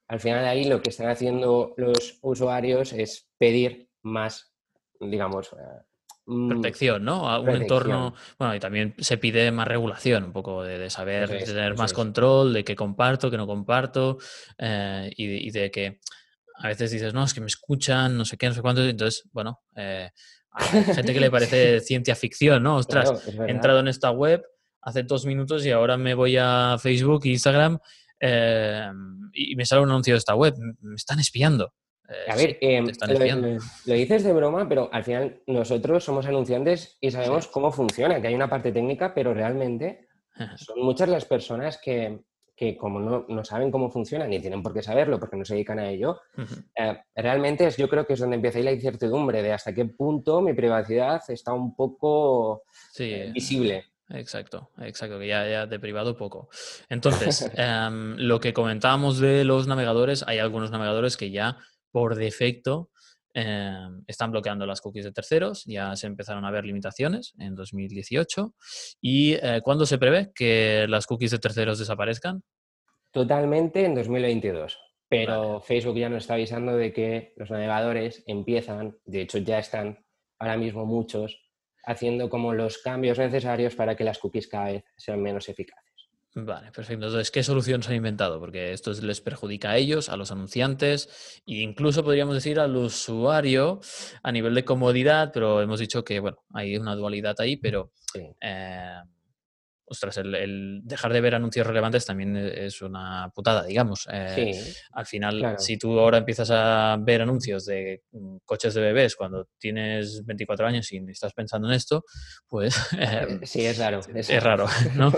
al 0.07 0.21
final 0.21 0.41
de 0.43 0.49
ahí 0.49 0.63
lo 0.63 0.81
que 0.81 0.91
están 0.91 1.09
haciendo 1.09 1.73
los 1.75 2.19
usuarios 2.21 2.93
es 2.93 3.29
pedir 3.37 3.89
más, 4.03 4.53
digamos, 5.01 5.51
eh, 5.51 5.83
protección, 6.25 7.03
¿no? 7.03 7.29
A 7.29 7.39
un 7.39 7.49
entorno. 7.49 8.13
Bueno, 8.37 8.55
y 8.55 8.59
también 8.59 8.95
se 8.97 9.17
pide 9.17 9.51
más 9.51 9.67
regulación, 9.67 10.25
un 10.25 10.31
poco 10.31 10.63
de, 10.63 10.89
saber, 10.89 11.29
de 11.29 11.43
tener 11.43 11.75
más 11.75 11.93
control, 11.93 12.53
de 12.53 12.63
qué 12.63 12.75
comparto, 12.75 13.29
qué 13.29 13.37
no 13.37 13.47
comparto, 13.47 14.17
eh, 14.57 15.11
y, 15.15 15.51
de, 15.51 15.71
que 15.71 15.99
a 16.57 16.67
veces 16.67 16.91
dices, 16.91 17.13
no, 17.13 17.23
es 17.23 17.33
que 17.33 17.41
me 17.41 17.47
escuchan, 17.47 18.17
no 18.17 18.25
sé 18.25 18.37
qué, 18.37 18.47
no 18.47 18.53
sé 18.53 18.61
cuánto, 18.61 18.83
entonces, 18.83 19.27
bueno, 19.31 19.61
eh, 19.75 20.09
hay 20.51 20.83
gente 20.83 21.13
que 21.13 21.19
le 21.19 21.31
parece 21.31 21.79
ciencia 21.81 22.15
ficción, 22.15 22.63
¿no? 22.63 22.77
Ostras, 22.77 23.11
he 23.27 23.51
entrado 23.51 23.79
en 23.79 23.87
esta 23.87 24.11
web, 24.11 24.43
hace 24.81 25.03
dos 25.03 25.25
minutos 25.25 25.65
y 25.65 25.71
ahora 25.71 25.97
me 25.97 26.13
voy 26.13 26.37
a 26.37 26.77
Facebook 26.79 27.21
e 27.25 27.29
Instagram 27.29 27.79
eh, 28.19 28.89
y 29.33 29.55
me 29.55 29.65
sale 29.65 29.81
un 29.81 29.89
anuncio 29.89 30.13
de 30.13 30.19
esta 30.19 30.35
web. 30.35 30.55
Me 30.81 30.95
están 30.95 31.19
espiando. 31.19 31.73
Eh, 32.13 32.31
a 32.31 32.35
ver, 32.35 32.57
em, 32.61 32.85
lo, 33.85 33.93
dices 33.93 34.23
de 34.23 34.33
broma, 34.33 34.67
pero 34.69 34.89
al 34.91 35.03
final 35.03 35.41
nosotros 35.47 36.03
somos 36.03 36.25
anunciantes 36.25 36.97
y 37.01 37.11
sabemos 37.11 37.47
cómo 37.47 37.71
funciona, 37.71 38.21
que 38.21 38.27
hay 38.27 38.35
una 38.35 38.49
parte 38.49 38.71
técnica, 38.71 39.13
pero 39.13 39.33
realmente 39.33 40.07
son 40.57 40.81
muchas 40.81 41.09
las 41.09 41.25
personas 41.25 41.79
que, 41.83 42.19
que 42.55 42.77
como 42.77 43.25
no, 43.27 43.43
saben 43.43 43.71
cómo 43.71 43.89
funciona, 43.89 44.27
ni 44.27 44.39
tienen 44.39 44.61
por 44.61 44.73
qué 44.73 44.83
saberlo 44.83 45.19
porque 45.19 45.37
no 45.37 45.45
se 45.45 45.55
dedican 45.55 45.79
a 45.79 45.89
ello, 45.89 46.21
eh, 46.75 46.97
realmente 47.15 47.65
es, 47.67 47.77
yo 47.77 47.89
creo 47.89 48.05
que 48.05 48.13
es 48.13 48.19
donde 48.19 48.35
empieza 48.35 48.59
ahí 48.59 48.63
la 48.63 48.71
incertidumbre 48.71 49.41
de 49.41 49.53
hasta 49.53 49.73
qué 49.73 49.85
punto 49.85 50.41
mi 50.41 50.53
privacidad 50.53 51.21
está 51.29 51.53
un 51.53 51.75
poco 51.75 52.63
eh, 52.99 53.31
visible. 53.33 53.85
Exacto, 54.09 54.69
exacto, 54.79 55.17
que 55.17 55.27
ya, 55.27 55.47
ya 55.47 55.65
de 55.65 55.79
privado 55.79 56.15
poco. 56.15 56.49
Entonces, 56.89 57.49
em, 57.55 58.15
lo 58.17 58.39
que 58.39 58.53
comentábamos 58.53 59.19
de 59.19 59.43
los 59.43 59.65
navegadores, 59.65 60.23
hay 60.27 60.37
algunos 60.37 60.69
navegadores 60.69 61.17
que 61.17 61.31
ya 61.31 61.57
por 61.93 62.15
defecto 62.15 62.89
Em, 63.35 64.03
están 64.05 64.31
bloqueando 64.31 64.67
las 64.67 64.79
cookies 64.79 65.05
de 65.05 65.11
terceros, 65.11 65.63
ya 65.65 65.95
se 65.95 66.05
empezaron 66.05 66.45
a 66.45 66.51
ver 66.51 66.65
limitaciones 66.65 67.33
en 67.39 67.55
2018. 67.55 68.53
¿Y 69.01 69.33
eh, 69.33 69.61
cuándo 69.63 69.87
se 69.87 69.97
prevé 69.97 70.31
que 70.35 70.85
las 70.87 71.07
cookies 71.07 71.31
de 71.31 71.39
terceros 71.39 71.79
desaparezcan? 71.79 72.43
Totalmente 73.11 73.85
en 73.85 73.95
2022. 73.95 74.77
Pero 75.09 75.61
Facebook 75.61 75.97
ya 75.97 76.09
nos 76.09 76.23
está 76.23 76.35
avisando 76.35 76.75
de 76.75 76.93
que 76.93 77.33
los 77.35 77.49
navegadores 77.49 78.23
empiezan, 78.27 78.97
de 79.05 79.21
hecho 79.21 79.39
ya 79.39 79.59
están 79.59 80.05
ahora 80.39 80.57
mismo 80.57 80.85
muchos, 80.85 81.39
haciendo 81.85 82.29
como 82.29 82.53
los 82.53 82.77
cambios 82.79 83.17
necesarios 83.17 83.75
para 83.75 83.95
que 83.95 84.03
las 84.03 84.19
cookies 84.19 84.47
cada 84.47 84.71
vez 84.71 84.83
sean 84.95 85.21
menos 85.21 85.49
eficaces. 85.49 85.82
Vale, 86.35 86.71
perfecto. 86.71 87.05
Entonces, 87.05 87.29
¿qué 87.29 87.43
solución 87.43 87.83
se 87.83 87.91
han 87.91 87.97
inventado? 87.97 88.39
Porque 88.39 88.73
esto 88.73 88.91
les 88.93 89.21
perjudica 89.21 89.69
a 89.71 89.77
ellos, 89.77 90.09
a 90.09 90.17
los 90.17 90.31
anunciantes 90.31 91.41
e 91.45 91.61
incluso 91.61 92.03
podríamos 92.03 92.33
decir 92.33 92.59
al 92.59 92.75
usuario 92.75 93.79
a 94.23 94.31
nivel 94.31 94.55
de 94.55 94.65
comodidad, 94.65 95.29
pero 95.31 95.61
hemos 95.61 95.79
dicho 95.79 96.03
que, 96.03 96.19
bueno, 96.19 96.37
hay 96.51 96.75
una 96.77 96.95
dualidad 96.95 97.35
ahí, 97.39 97.55
pero 97.57 97.91
eh, 98.41 98.95
ostras, 99.85 100.17
el, 100.17 100.81
dejar 100.83 101.13
de 101.13 101.21
ver 101.21 101.35
anuncios 101.35 101.67
relevantes 101.67 102.05
también 102.05 102.35
e, 102.35 102.65
es 102.65 102.81
una 102.81 103.29
putada, 103.33 103.63
digamos. 103.63 104.07
Eh, 104.11 104.63
al 104.91 105.05
final, 105.05 105.55
si 105.59 105.77
tú 105.77 105.99
ahora 105.99 106.19
empiezas 106.19 106.49
a 106.51 106.97
ver 106.99 107.21
anuncios 107.21 107.65
de 107.65 108.03
mm, 108.11 108.37
coches 108.45 108.73
de 108.73 108.81
bebés 108.81 109.15
cuando 109.15 109.47
tienes 109.57 110.25
24 110.25 110.67
años 110.67 110.91
y 110.91 110.97
estás 111.09 111.33
pensando 111.33 111.67
en 111.67 111.75
esto, 111.75 112.03
pues... 112.47 112.75
Eh, 113.03 113.39
sí, 113.43 113.65
es 113.65 113.77
raro. 113.77 113.99
Es, 114.13 114.43
raro, 114.43 114.65
¿no? 114.95 115.11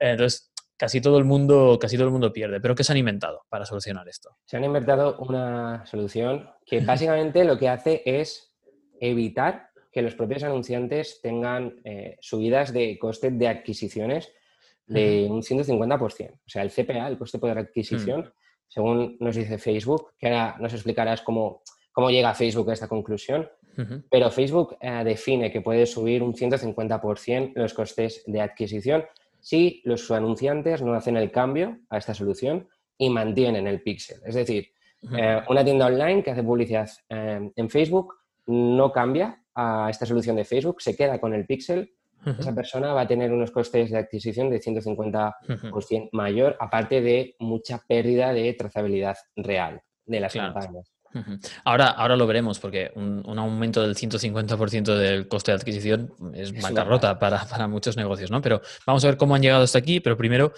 Entonces, 0.00 0.52
casi 0.76 1.00
todo 1.00 1.18
el 1.18 1.24
mundo, 1.24 1.78
casi 1.80 1.96
todo 1.96 2.06
el 2.06 2.12
mundo 2.12 2.32
pierde. 2.32 2.60
¿Pero 2.60 2.74
qué 2.74 2.82
se 2.82 2.92
han 2.92 2.98
inventado 2.98 3.44
para 3.48 3.64
solucionar 3.64 4.08
esto? 4.08 4.36
Se 4.46 4.56
han 4.56 4.64
inventado 4.64 5.16
una 5.18 5.86
solución 5.86 6.50
que 6.66 6.80
básicamente 6.80 7.44
lo 7.44 7.56
que 7.58 7.68
hace 7.68 8.02
es 8.04 8.56
evitar 9.00 9.69
que 9.90 10.02
los 10.02 10.14
propios 10.14 10.42
anunciantes 10.44 11.20
tengan 11.20 11.80
eh, 11.84 12.16
subidas 12.20 12.72
de 12.72 12.98
coste 12.98 13.30
de 13.30 13.48
adquisiciones 13.48 14.32
de 14.86 15.28
un 15.30 15.42
150%. 15.42 16.32
O 16.32 16.38
sea, 16.46 16.62
el 16.62 16.70
CPA, 16.70 17.06
el 17.06 17.18
coste 17.18 17.38
por 17.38 17.56
adquisición, 17.56 18.20
mm. 18.20 18.32
según 18.68 19.16
nos 19.20 19.36
dice 19.36 19.58
Facebook, 19.58 20.12
que 20.18 20.28
ahora 20.28 20.56
nos 20.58 20.74
explicarás 20.74 21.22
cómo, 21.22 21.62
cómo 21.92 22.10
llega 22.10 22.34
Facebook 22.34 22.70
a 22.70 22.72
esta 22.72 22.88
conclusión, 22.88 23.48
pero 24.10 24.30
Facebook 24.30 24.76
eh, 24.78 25.02
define 25.04 25.50
que 25.50 25.62
puede 25.62 25.86
subir 25.86 26.22
un 26.22 26.34
150% 26.34 27.52
los 27.54 27.72
costes 27.72 28.22
de 28.26 28.42
adquisición 28.42 29.06
si 29.38 29.80
los 29.86 30.10
anunciantes 30.10 30.82
no 30.82 30.92
hacen 30.92 31.16
el 31.16 31.30
cambio 31.30 31.78
a 31.88 31.96
esta 31.96 32.12
solución 32.12 32.68
y 32.98 33.08
mantienen 33.08 33.66
el 33.66 33.80
pixel. 33.80 34.20
Es 34.26 34.34
decir, 34.34 34.72
eh, 35.16 35.40
una 35.48 35.64
tienda 35.64 35.86
online 35.86 36.22
que 36.22 36.32
hace 36.32 36.42
publicidad 36.42 36.90
en 37.08 37.70
Facebook 37.70 38.16
no 38.46 38.92
cambia 38.92 39.40
a 39.60 39.90
esta 39.90 40.06
solución 40.06 40.36
de 40.36 40.44
Facebook, 40.44 40.80
se 40.80 40.96
queda 40.96 41.20
con 41.20 41.34
el 41.34 41.46
pixel, 41.46 41.92
esa 42.38 42.54
persona 42.54 42.92
va 42.92 43.02
a 43.02 43.08
tener 43.08 43.32
unos 43.32 43.50
costes 43.50 43.90
de 43.90 43.96
adquisición 43.96 44.50
de 44.50 44.60
150% 44.60 46.10
mayor, 46.12 46.54
aparte 46.60 47.00
de 47.00 47.34
mucha 47.38 47.82
pérdida 47.88 48.34
de 48.34 48.52
trazabilidad 48.52 49.16
real 49.36 49.80
de 50.04 50.20
las 50.20 50.34
campañas. 50.34 50.92
Ahora, 51.64 51.88
ahora 51.88 52.16
lo 52.16 52.26
veremos 52.26 52.60
porque 52.60 52.92
un, 52.94 53.38
aumento 53.38 53.82
del 53.82 53.96
150% 53.96 54.94
del 54.94 55.28
coste 55.28 55.52
de 55.52 55.56
adquisición 55.56 56.12
es, 56.34 56.52
bancarrota 56.60 57.18
para, 57.18 57.44
para, 57.46 57.66
muchos 57.68 57.96
negocios, 57.96 58.30
¿no? 58.30 58.42
Pero 58.42 58.60
vamos 58.86 59.02
a 59.04 59.08
ver 59.08 59.16
cómo 59.16 59.34
han 59.34 59.42
llegado 59.42 59.64
hasta 59.64 59.78
aquí, 59.78 60.00
pero 60.00 60.16
primero 60.16 60.52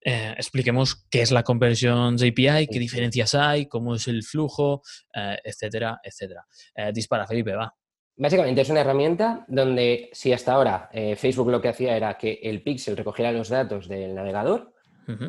eh, 0.00 0.34
expliquemos 0.36 1.06
qué 1.10 1.22
es 1.22 1.32
la 1.32 1.42
Conversions 1.42 2.22
API, 2.22 2.68
qué 2.68 2.78
diferencias 2.78 3.34
hay, 3.34 3.66
cómo 3.66 3.96
es 3.96 4.06
el 4.06 4.22
flujo, 4.22 4.82
eh, 5.14 5.38
etcétera, 5.42 5.98
etcétera. 6.02 6.44
Eh, 6.74 6.92
dispara, 6.92 7.26
Felipe, 7.26 7.54
va. 7.54 7.74
Básicamente 8.18 8.60
es 8.60 8.70
una 8.70 8.80
herramienta 8.80 9.44
donde 9.48 10.10
si 10.12 10.32
hasta 10.32 10.52
ahora 10.52 10.90
Facebook 11.16 11.50
lo 11.50 11.60
que 11.60 11.68
hacía 11.68 11.96
era 11.96 12.18
que 12.18 12.40
el 12.42 12.62
pixel 12.62 12.96
recogiera 12.96 13.30
los 13.30 13.48
datos 13.48 13.88
del 13.88 14.14
navegador, 14.14 14.74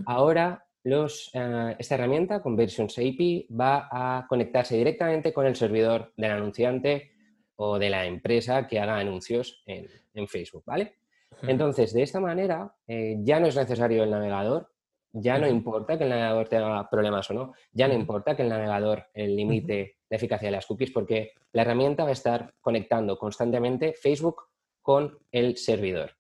ahora 0.08 0.66
los, 0.84 1.32
esta 1.78 1.96
herramienta, 1.96 2.42
Conversions 2.42 2.98
API, 2.98 3.48
va 3.50 3.90
a 3.92 4.26
conectarse 4.28 4.76
directamente 4.76 5.32
con 5.32 5.46
el 5.46 5.56
servidor 5.56 6.14
del 6.18 6.32
anunciante 6.32 7.12
o 7.58 7.78
de 7.78 7.90
la 7.90 8.06
empresa 8.06 8.66
que 8.66 8.80
haga 8.80 8.98
anuncios 8.98 9.62
en, 9.66 9.88
en 10.14 10.28
Facebook, 10.28 10.64
¿vale? 10.66 10.96
Entonces, 11.44 11.94
de 11.94 12.04
esta 12.04 12.20
manera, 12.20 12.74
eh, 12.88 13.18
ya 13.22 13.40
no 13.40 13.48
es 13.48 13.56
necesario 13.56 14.04
el 14.04 14.12
navegador, 14.12 14.72
ya 15.12 15.38
no 15.38 15.48
importa 15.48 15.98
que 15.98 16.04
el 16.04 16.10
navegador 16.10 16.48
tenga 16.48 16.90
problemas 16.90 17.30
o 17.30 17.34
no, 17.34 17.54
ya 17.72 17.88
no 17.88 17.94
importa 17.94 18.36
que 18.36 18.44
el 18.44 18.50
navegador 18.50 19.08
limite 19.14 19.98
la 20.10 20.18
eficacia 20.18 20.48
de 20.48 20.52
las 20.52 20.66
cookies, 20.66 20.92
porque 20.92 21.34
la 21.54 21.64
herramienta 21.64 22.04
va 22.04 22.10
a 22.10 22.14
estar 22.14 22.54
conectando 22.62 23.18
constantemente 23.18 23.94
Facebook 23.94 24.44
con 24.82 25.18
el 25.32 25.58
servidor 25.58 26.12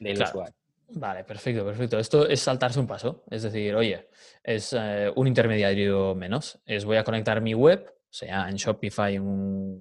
del 0.00 0.22
usuario. 0.22 0.54
Vale, 0.88 1.24
perfecto, 1.24 1.64
perfecto. 1.64 1.98
Esto 1.98 2.28
es 2.28 2.40
saltarse 2.40 2.78
un 2.78 2.86
paso. 2.86 3.24
Es 3.28 3.42
decir, 3.42 3.74
oye, 3.74 4.08
es 4.42 4.72
eh, 4.72 5.10
un 5.16 5.26
intermediario 5.26 6.14
menos. 6.14 6.60
Es 6.64 6.84
voy 6.84 6.96
a 6.96 7.02
conectar 7.02 7.40
mi 7.40 7.54
web 7.54 7.92
sea 8.16 8.48
en 8.48 8.56
Shopify, 8.56 9.14
en 9.14 9.24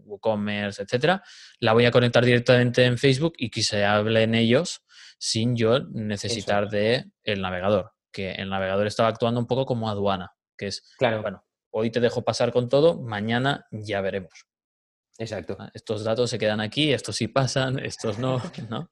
WooCommerce, 0.06 0.84
etcétera, 0.84 1.24
la 1.60 1.74
voy 1.74 1.86
a 1.86 1.92
conectar 1.92 2.24
directamente 2.24 2.84
en 2.84 2.98
Facebook 2.98 3.34
y 3.38 3.50
que 3.50 3.64
se 3.64 3.86
hable 3.86 4.24
en 4.24 4.36
ellos 4.36 4.82
sin 5.18 5.56
yo 5.56 5.80
necesitar 5.80 6.70
de 6.70 7.06
el 7.24 7.42
navegador, 7.42 7.94
que 8.16 8.32
el 8.32 8.50
navegador 8.50 8.88
estaba 8.88 9.10
actuando 9.10 9.42
un 9.42 9.46
poco 9.46 9.66
como 9.66 9.90
aduana, 9.90 10.32
que 10.58 10.68
es, 10.68 10.90
claro. 10.98 11.22
bueno, 11.22 11.44
hoy 11.70 11.92
te 11.92 12.00
dejo 12.00 12.24
pasar 12.24 12.54
con 12.54 12.70
todo, 12.70 13.02
mañana 13.02 13.68
ya 13.72 14.00
veremos. 14.00 14.46
Exacto. 15.18 15.58
Ah, 15.60 15.70
estos 15.74 16.06
datos 16.06 16.30
se 16.30 16.40
quedan 16.40 16.62
aquí, 16.62 16.94
estos 16.94 17.18
sí 17.18 17.28
pasan, 17.28 17.78
estos 17.86 18.18
no, 18.18 18.42
¿no? 18.70 18.90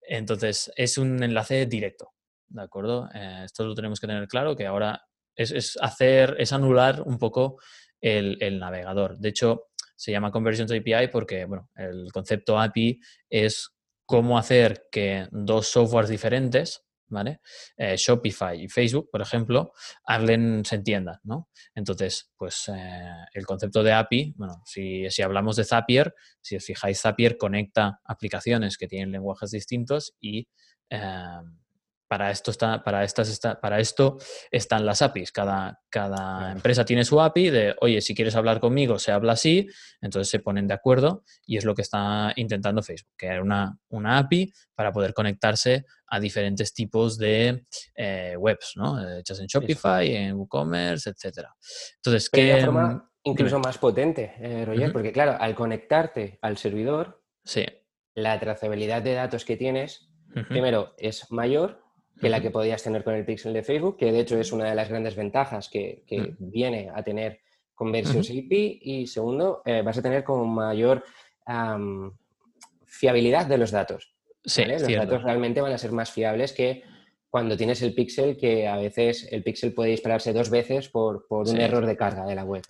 Entonces, 0.00 0.72
es 0.76 0.96
un 0.96 1.22
enlace 1.22 1.66
directo, 1.66 2.14
¿de 2.48 2.62
acuerdo? 2.62 3.10
Eh, 3.12 3.42
esto 3.44 3.66
lo 3.66 3.74
tenemos 3.74 4.00
que 4.00 4.06
tener 4.06 4.26
claro, 4.28 4.56
que 4.56 4.66
ahora 4.66 5.02
es, 5.36 5.50
es, 5.50 5.78
hacer, 5.82 6.36
es 6.38 6.54
anular 6.54 7.02
un 7.02 7.18
poco 7.18 7.58
el, 8.00 8.58
navegador. 8.58 9.18
De 9.18 9.28
hecho, 9.28 9.68
se 9.94 10.10
llama 10.10 10.32
Conversions 10.32 10.72
API 10.72 11.08
porque 11.12 11.44
bueno, 11.44 11.68
el 11.76 12.10
concepto 12.12 12.58
API 12.58 12.98
es 13.28 13.74
cómo 14.06 14.38
hacer 14.38 14.88
que 14.90 15.28
dos 15.30 15.68
softwares 15.68 16.10
diferentes, 16.10 16.82
¿vale? 17.12 17.40
Eh, 17.76 17.96
Shopify 17.96 18.64
y 18.64 18.68
Facebook, 18.68 19.08
por 19.10 19.20
ejemplo, 19.20 19.72
hablen, 20.04 20.64
se 20.64 20.76
entiendan, 20.76 21.20
¿no? 21.22 21.48
Entonces, 21.74 22.32
pues 22.36 22.68
eh, 22.68 23.10
el 23.34 23.46
concepto 23.46 23.82
de 23.82 23.92
API, 23.92 24.34
bueno, 24.36 24.62
si, 24.64 25.08
si, 25.10 25.22
hablamos 25.22 25.56
de 25.56 25.64
Zapier, 25.64 26.14
si 26.40 26.56
os 26.56 26.64
fijáis, 26.64 27.00
Zapier 27.00 27.36
conecta 27.36 28.00
aplicaciones 28.04 28.76
que 28.76 28.88
tienen 28.88 29.12
lenguajes 29.12 29.50
distintos 29.50 30.14
y 30.20 30.48
eh, 30.90 31.40
para 32.12 32.30
esto, 32.30 32.50
está, 32.50 32.82
para 32.84 33.04
estas 33.04 33.40
para 33.62 33.80
esto 33.80 34.18
están 34.50 34.84
las 34.84 35.00
APIs. 35.00 35.32
Cada, 35.32 35.80
cada 35.88 36.52
empresa 36.52 36.84
tiene 36.84 37.06
su 37.06 37.18
API 37.18 37.48
de, 37.48 37.74
oye, 37.80 38.02
si 38.02 38.14
quieres 38.14 38.36
hablar 38.36 38.60
conmigo, 38.60 38.98
se 38.98 39.12
habla 39.12 39.32
así, 39.32 39.66
entonces 39.98 40.28
se 40.28 40.38
ponen 40.38 40.68
de 40.68 40.74
acuerdo 40.74 41.24
y 41.46 41.56
es 41.56 41.64
lo 41.64 41.74
que 41.74 41.80
está 41.80 42.34
intentando 42.36 42.82
Facebook, 42.82 43.14
crear 43.16 43.40
una, 43.40 43.78
una 43.88 44.18
API 44.18 44.52
para 44.74 44.92
poder 44.92 45.14
conectarse 45.14 45.86
a 46.06 46.20
diferentes 46.20 46.74
tipos 46.74 47.16
de 47.16 47.64
eh, 47.94 48.36
webs, 48.38 48.74
¿no? 48.76 49.18
Hechas 49.18 49.40
en 49.40 49.46
Shopify, 49.46 50.14
en 50.14 50.34
WooCommerce, 50.34 51.08
etc. 51.08 51.46
Entonces, 51.96 52.28
¿qué...? 52.28 52.60
forma 52.62 53.10
incluso 53.22 53.58
más 53.58 53.78
potente, 53.78 54.34
eh, 54.38 54.66
Roger, 54.66 54.92
porque 54.92 55.12
claro, 55.12 55.38
al 55.40 55.54
conectarte 55.54 56.38
al 56.42 56.58
servidor, 56.58 57.22
sí. 57.42 57.64
la 58.14 58.38
trazabilidad 58.38 59.00
de 59.00 59.14
datos 59.14 59.46
que 59.46 59.56
tienes, 59.56 60.10
primero, 60.50 60.92
es 60.98 61.30
mayor 61.30 61.81
que 62.22 62.30
la 62.30 62.40
que 62.40 62.52
podías 62.52 62.80
tener 62.80 63.02
con 63.02 63.14
el 63.14 63.24
pixel 63.24 63.52
de 63.52 63.64
Facebook, 63.64 63.96
que 63.96 64.12
de 64.12 64.20
hecho 64.20 64.38
es 64.38 64.52
una 64.52 64.68
de 64.68 64.76
las 64.76 64.88
grandes 64.88 65.16
ventajas 65.16 65.68
que, 65.68 66.04
viene 66.38 66.88
a 66.94 67.02
tener 67.02 67.40
Conversions 67.74 68.30
API 68.30 68.78
y 68.80 69.06
segundo, 69.08 69.60
eh, 69.64 69.82
vas 69.82 69.98
a 69.98 70.02
tener 70.02 70.22
como 70.22 70.46
mayor 70.46 71.04
fiabilidad 72.86 73.46
de 73.46 73.58
los 73.58 73.72
datos. 73.72 74.14
Sí, 74.44 74.64
Los 74.64 74.82
datos 74.82 75.24
realmente 75.24 75.60
van 75.60 75.72
a 75.72 75.78
ser 75.78 75.90
más 75.90 76.12
fiables 76.12 76.52
que 76.52 76.84
cuando 77.28 77.56
tienes 77.56 77.82
el 77.82 77.92
pixel, 77.92 78.36
que 78.36 78.68
a 78.68 78.76
veces 78.76 79.26
el 79.32 79.42
pixel 79.42 79.72
puede 79.72 79.90
dispararse 79.90 80.32
dos 80.32 80.48
veces 80.48 80.88
por, 80.88 81.26
un 81.28 81.60
error 81.60 81.86
de 81.86 81.96
carga 81.96 82.24
de 82.24 82.36
la 82.36 82.44
web. 82.44 82.62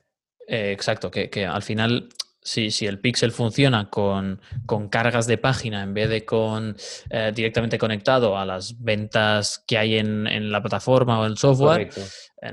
Eh, 0.47 0.73
exacto, 0.73 1.11
que, 1.11 1.45
al 1.45 1.63
final 1.63 2.09
si, 2.43 2.71
si, 2.71 2.87
el 2.87 3.01
pixel 3.01 3.33
funciona 3.33 3.89
con, 3.89 4.41
cargas 4.91 5.27
de 5.27 5.39
página 5.39 5.83
en 5.83 5.95
vez 5.95 6.09
de 6.11 6.25
con 6.25 6.77
eh, 7.11 7.33
directamente 7.35 7.79
conectado 7.79 8.37
a 8.37 8.45
las 8.45 8.81
ventas 8.81 9.63
que 9.67 9.79
hay 9.79 9.97
en, 9.97 10.51
la 10.51 10.61
plataforma 10.61 11.21
o 11.21 11.25
en 11.25 11.33
el 11.33 11.39
software, 11.39 11.91
eh, 12.43 12.53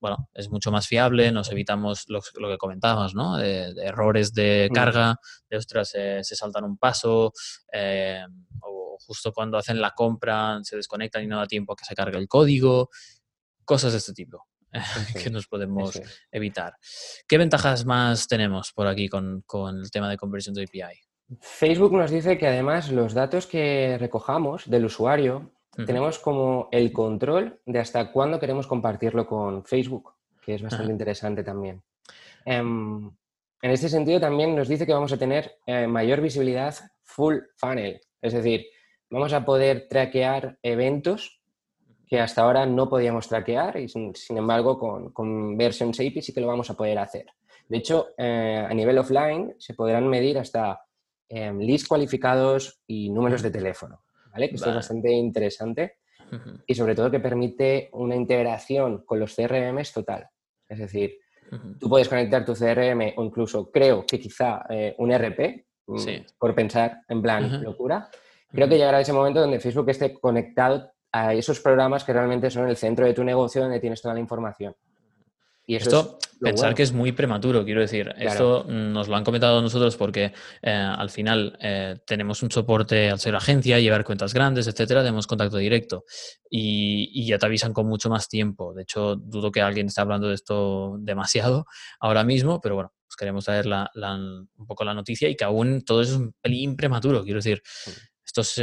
bueno, 0.00 0.28
es 0.34 0.50
mucho 0.50 0.70
más 0.70 0.86
fiable, 0.86 1.32
nos 1.32 1.50
evitamos 1.50 2.04
lo, 2.08 2.20
que 2.20 2.58
comentábamos, 2.58 3.14
¿no? 3.14 3.36
De, 3.36 3.72
errores 3.82 4.34
de 4.34 4.68
carga, 4.74 5.16
de 5.48 5.56
ostras, 5.56 5.90
se 5.90 6.22
saltan 6.22 6.64
un 6.64 6.76
paso, 6.76 7.32
o 8.60 8.98
justo 9.06 9.32
cuando 9.32 9.58
hacen 9.58 9.80
la 9.80 9.92
compra 9.92 10.58
se 10.62 10.76
desconectan 10.76 11.22
y 11.22 11.26
no 11.26 11.38
da 11.38 11.46
tiempo 11.46 11.72
a 11.72 11.76
que 11.76 11.84
se 11.84 11.94
cargue 11.94 12.18
el 12.18 12.28
código, 12.28 12.90
cosas 13.64 13.92
de 13.92 13.98
este 13.98 14.12
tipo 14.12 14.46
que 15.22 15.30
nos 15.30 15.46
podemos 15.46 16.00
evitar. 16.30 16.74
¿Qué 17.28 17.38
ventajas 17.38 17.84
más 17.84 18.26
tenemos 18.26 18.72
por 18.72 18.86
aquí 18.86 19.08
con, 19.08 19.44
el 19.80 19.90
tema 19.90 20.08
de 20.08 20.16
conversión 20.16 20.54
de 20.54 20.64
API? 20.64 21.00
Facebook 21.40 21.92
nos 21.92 22.10
dice 22.10 22.36
que 22.36 22.46
además 22.46 22.90
los 22.90 23.14
datos 23.14 23.46
que 23.46 23.96
recojamos 23.98 24.68
del 24.68 24.84
usuario 24.84 25.52
tenemos 25.86 26.20
como 26.20 26.68
el 26.70 26.92
control 26.92 27.60
de 27.66 27.80
hasta 27.80 28.12
cuándo 28.12 28.38
queremos 28.38 28.66
compartirlo 28.66 29.26
con 29.26 29.64
Facebook, 29.64 30.14
que 30.40 30.54
es 30.54 30.62
bastante 30.62 30.92
interesante 30.92 31.42
también. 31.42 31.82
Em, 32.44 33.10
en 33.60 33.70
este 33.70 33.88
sentido 33.88 34.20
también 34.20 34.54
nos 34.54 34.68
dice 34.68 34.86
que 34.86 34.92
vamos 34.92 35.12
a 35.12 35.16
tener 35.16 35.56
eh, 35.66 35.88
mayor 35.88 36.20
visibilidad 36.20 36.76
full 37.02 37.38
funnel, 37.56 38.00
es 38.22 38.32
decir, 38.32 38.66
vamos 39.10 39.32
a 39.32 39.44
poder 39.44 39.88
traquear 39.88 40.58
eventos 40.62 41.40
que 42.14 42.20
hasta 42.20 42.42
ahora 42.42 42.64
no 42.64 42.88
podíamos 42.88 43.26
traquear 43.26 43.76
y 43.76 43.88
sin, 43.88 44.14
embargo 44.28 44.78
con, 44.78 45.10
con 45.10 45.56
Versions 45.56 45.98
API 45.98 46.22
sí 46.22 46.32
que 46.32 46.40
lo 46.40 46.46
vamos 46.46 46.70
a 46.70 46.74
poder 46.74 46.96
hacer. 46.98 47.26
De 47.68 47.78
hecho, 47.78 48.10
eh, 48.16 48.64
a 48.70 48.72
nivel 48.72 48.98
offline 48.98 49.56
se 49.58 49.74
podrán 49.74 50.06
medir 50.06 50.38
hasta 50.38 50.80
eh, 51.28 51.52
leads 51.52 51.88
cualificados 51.88 52.82
y 52.86 53.10
números 53.10 53.42
de 53.42 53.50
teléfono, 53.50 54.04
¿vale? 54.30 54.48
Que 54.48 54.54
esto 54.54 54.70
es 54.70 54.76
bastante 54.76 55.10
interesante 55.10 55.96
y 56.66 56.74
sobre 56.76 56.94
todo 56.94 57.10
que 57.10 57.18
permite 57.18 57.90
una 57.94 58.14
integración 58.14 59.04
con 59.04 59.18
los 59.18 59.34
CRMs 59.34 59.92
total. 59.92 60.28
Es 60.68 60.78
decir, 60.78 61.18
tú 61.80 61.88
puedes 61.88 62.08
conectar 62.08 62.44
tu 62.44 62.54
CRM 62.54 63.14
o 63.16 63.24
incluso 63.24 63.72
creo 63.72 64.06
que 64.06 64.20
quizá 64.20 64.66
eh, 64.70 64.94
un 64.98 65.10
RP, 65.10 65.66
mm, 65.88 65.96
por 66.38 66.54
pensar 66.54 67.00
en 67.08 67.20
plan 67.20 67.60
locura, 67.60 68.08
Creo 68.54 68.68
que 68.68 68.76
llegará 68.76 69.00
ese 69.00 69.12
momento 69.12 69.40
donde 69.40 69.58
Facebook 69.58 69.90
esté 69.90 70.14
conectado 70.14 70.92
a 71.14 71.32
esos 71.32 71.60
programas 71.60 72.02
que 72.02 72.12
realmente 72.12 72.50
son 72.50 72.68
el 72.68 72.76
centro 72.76 73.06
de 73.06 73.14
tu 73.14 73.22
negocio 73.22 73.62
donde 73.62 73.78
tienes 73.78 74.02
toda 74.02 74.14
la 74.14 74.20
información. 74.20 74.74
Y 75.64 75.76
esto, 75.76 76.18
pensar 76.40 76.74
que 76.74 76.82
es 76.82 76.92
muy 76.92 77.12
prematuro, 77.12 77.64
quiero 77.64 77.80
decir. 77.80 78.12
Esto 78.18 78.66
nos 78.68 79.06
lo 79.06 79.14
han 79.14 79.22
comentado 79.22 79.62
nosotros 79.62 79.96
porque 79.96 80.32
eh, 80.60 80.70
al 80.72 81.08
final 81.10 81.56
eh, 81.60 81.96
tenemos 82.04 82.42
un 82.42 82.50
soporte 82.50 83.10
al 83.10 83.20
ser 83.20 83.36
agencia, 83.36 83.78
llevar 83.78 84.04
cuentas 84.04 84.34
grandes, 84.34 84.66
etcétera, 84.66 85.02
tenemos 85.02 85.28
contacto 85.28 85.56
directo 85.56 86.04
y, 86.50 87.24
ya 87.24 87.38
te 87.38 87.46
avisan 87.46 87.72
con 87.72 87.86
mucho 87.86 88.10
más 88.10 88.28
tiempo. 88.28 88.74
De 88.74 88.82
hecho, 88.82 89.14
dudo 89.14 89.52
que 89.52 89.62
alguien 89.62 89.86
esté 89.86 90.00
hablando 90.00 90.28
de 90.28 90.34
esto 90.34 90.96
demasiado 90.98 91.64
ahora 92.00 92.24
mismo, 92.24 92.60
pero 92.60 92.74
bueno, 92.74 92.92
pues 93.06 93.14
queremos 93.16 93.44
traer 93.44 93.66
un 93.68 94.66
poco 94.66 94.82
la 94.84 94.94
noticia 94.94 95.28
y 95.28 95.36
que 95.36 95.44
aún 95.44 95.82
todo 95.82 96.02
es 96.02 96.10
un 96.10 96.34
pelín 96.42 96.76
prematuro, 96.76 97.22
quiero 97.22 97.38
decir. 97.38 97.62
Estos, 98.26 98.58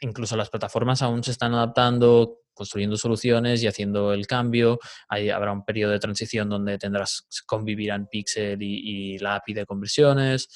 incluso 0.00 0.36
las 0.36 0.50
plataformas 0.50 1.02
aún 1.02 1.22
se 1.22 1.30
están 1.30 1.54
adaptando, 1.54 2.38
construyendo 2.54 2.96
soluciones 2.96 3.62
y 3.62 3.66
haciendo 3.66 4.12
el 4.12 4.26
cambio. 4.26 4.78
Ahí 5.08 5.30
habrá 5.30 5.52
un 5.52 5.64
periodo 5.64 5.92
de 5.92 5.98
transición 5.98 6.48
donde 6.48 6.78
tendrás 6.78 7.26
convivirán 7.46 8.08
Pixel 8.10 8.62
y, 8.62 9.18
la 9.18 9.36
API 9.36 9.54
de 9.54 9.66
conversiones, 9.66 10.48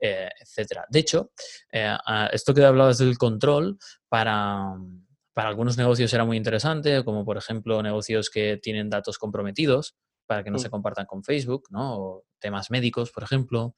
eh, 0.00 0.28
etcétera. 0.40 0.84
De 0.88 0.98
hecho, 0.98 1.32
eh, 1.72 1.96
esto 2.32 2.54
que 2.54 2.64
hablabas 2.64 2.98
del 2.98 3.18
control 3.18 3.78
para, 4.08 4.74
para 5.32 5.48
algunos 5.48 5.76
negocios 5.76 6.12
era 6.12 6.24
muy 6.24 6.36
interesante, 6.36 7.04
como 7.04 7.24
por 7.24 7.36
ejemplo 7.36 7.82
negocios 7.82 8.30
que 8.30 8.58
tienen 8.62 8.90
datos 8.90 9.18
comprometidos 9.18 9.96
para 10.26 10.42
que 10.42 10.50
no 10.50 10.58
se 10.58 10.68
mm. 10.68 10.70
compartan 10.70 11.06
con 11.06 11.22
Facebook, 11.22 11.64
¿no? 11.70 11.98
O 11.98 12.24
temas 12.38 12.70
médicos, 12.70 13.10
por 13.10 13.22
ejemplo, 13.22 13.74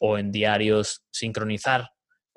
o 0.00 0.18
en 0.18 0.32
diarios 0.32 1.02
sincronizar 1.10 1.90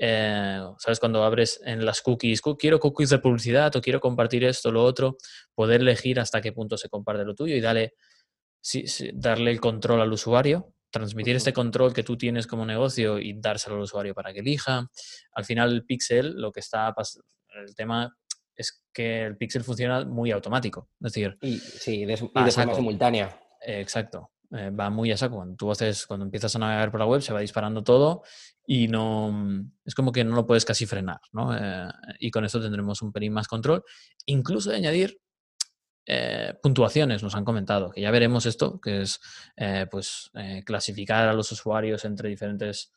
eh, 0.05 0.59
¿Sabes? 0.79 0.99
Cuando 0.99 1.23
abres 1.23 1.61
en 1.63 1.85
las 1.85 2.01
cookies, 2.01 2.41
quiero 2.59 2.77
cookies 2.77 3.09
de 3.09 3.19
publicidad 3.19 3.73
o 3.73 3.81
quiero 3.81 4.01
compartir 4.01 4.43
esto, 4.43 4.69
lo 4.69 4.83
otro, 4.83 5.15
poder 5.55 5.79
elegir 5.79 6.19
hasta 6.19 6.41
qué 6.41 6.51
punto 6.51 6.77
se 6.77 6.89
comparte 6.89 7.23
lo 7.23 7.33
tuyo 7.33 7.55
y 7.55 7.61
darle, 7.61 7.93
darle 9.13 9.51
el 9.51 9.61
control 9.61 10.01
al 10.01 10.11
usuario, 10.11 10.73
transmitir 10.91 11.37
este 11.37 11.53
control 11.53 11.93
que 11.93 12.03
tú 12.03 12.17
tienes 12.17 12.47
como 12.47 12.65
negocio 12.65 13.17
y 13.17 13.39
dárselo 13.39 13.77
al 13.77 13.83
usuario 13.83 14.13
para 14.13 14.33
que 14.33 14.41
elija. 14.41 14.89
Al 15.31 15.45
final, 15.45 15.71
el 15.71 15.85
Pixel, 15.85 16.33
lo 16.35 16.51
que 16.51 16.59
está 16.59 16.93
el 17.65 17.73
tema 17.73 18.13
es 18.57 18.83
que 18.91 19.23
el 19.23 19.37
Pixel 19.37 19.63
funciona 19.63 20.03
muy 20.03 20.31
automático. 20.31 20.89
Es 20.99 21.13
decir, 21.13 21.37
sí, 21.41 22.03
de, 22.03 22.13
y 22.15 22.43
de 22.43 22.51
forma 22.51 22.75
simultánea. 22.75 23.39
exacto. 23.61 24.32
Eh, 24.55 24.69
va 24.69 24.89
muy 24.91 25.11
a 25.11 25.17
saco. 25.17 25.37
Cuando 25.37 25.55
tú 25.55 25.71
haces, 25.71 26.05
cuando 26.05 26.25
empiezas 26.25 26.55
a 26.55 26.59
navegar 26.59 26.91
por 26.91 26.99
la 26.99 27.07
web, 27.07 27.21
se 27.21 27.33
va 27.33 27.39
disparando 27.39 27.83
todo 27.83 28.21
y 28.65 28.87
no 28.87 29.31
mm, 29.31 29.71
es 29.85 29.95
como 29.95 30.11
que 30.11 30.23
no 30.23 30.35
lo 30.35 30.45
puedes 30.45 30.63
casi 30.63 30.85
frenar, 30.85 31.19
¿no? 31.31 31.57
Eh, 31.57 31.91
y 32.19 32.29
con 32.29 32.45
esto 32.45 32.61
tendremos 32.61 33.01
un 33.01 33.11
pelín 33.11 33.33
más 33.33 33.47
control, 33.47 33.83
incluso 34.27 34.69
de 34.69 34.77
añadir 34.77 35.19
eh, 36.05 36.53
puntuaciones, 36.61 37.23
nos 37.23 37.33
han 37.33 37.45
comentado, 37.45 37.89
que 37.89 38.01
ya 38.01 38.11
veremos 38.11 38.45
esto, 38.45 38.79
que 38.79 39.01
es 39.01 39.19
pues 39.89 40.31
clasificar 40.65 41.29
a 41.29 41.33
los 41.33 41.51
usuarios 41.51 42.03
entre 42.05 42.29
diferentes 42.29 42.91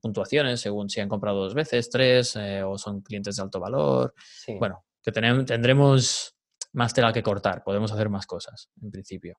puntuaciones, 0.00 0.60
según 0.60 0.90
si 0.90 1.00
han 1.00 1.08
comprado 1.08 1.40
dos 1.40 1.54
veces, 1.54 1.88
tres, 1.88 2.36
o 2.64 2.76
son 2.76 3.00
clientes 3.00 3.36
de 3.36 3.42
alto 3.42 3.58
valor. 3.58 4.14
Bueno, 4.58 4.84
que 5.02 5.12
tendremos 5.12 6.37
más 6.72 6.94
tela 6.94 7.12
que 7.12 7.22
cortar, 7.22 7.62
podemos 7.64 7.92
hacer 7.92 8.08
más 8.08 8.26
cosas, 8.26 8.70
en 8.82 8.90
principio. 8.90 9.36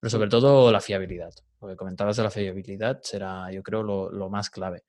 Pero 0.00 0.10
sobre 0.10 0.28
todo 0.28 0.72
la 0.72 0.80
fiabilidad. 0.80 1.30
Lo 1.60 1.68
que 1.68 1.76
comentabas 1.76 2.16
de 2.16 2.22
la 2.22 2.30
fiabilidad 2.30 3.00
será, 3.02 3.50
yo 3.52 3.62
creo, 3.62 3.82
lo, 3.82 4.30
más 4.30 4.50
clave. 4.50 4.82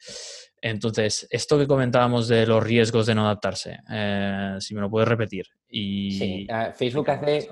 Entonces, 0.62 1.28
esto 1.30 1.58
que 1.58 1.68
comentábamos 1.68 2.28
de 2.28 2.46
los 2.46 2.64
riesgos 2.64 3.06
de 3.06 3.16
no 3.16 3.26
adaptarse, 3.26 3.80
eh, 3.92 4.56
si 4.60 4.74
me 4.74 4.82
lo 4.82 4.90
puedes 4.90 5.08
repetir. 5.08 5.46
Y... 5.70 6.12
Sí, 6.12 6.48
Facebook 6.76 7.10
hace... 7.10 7.50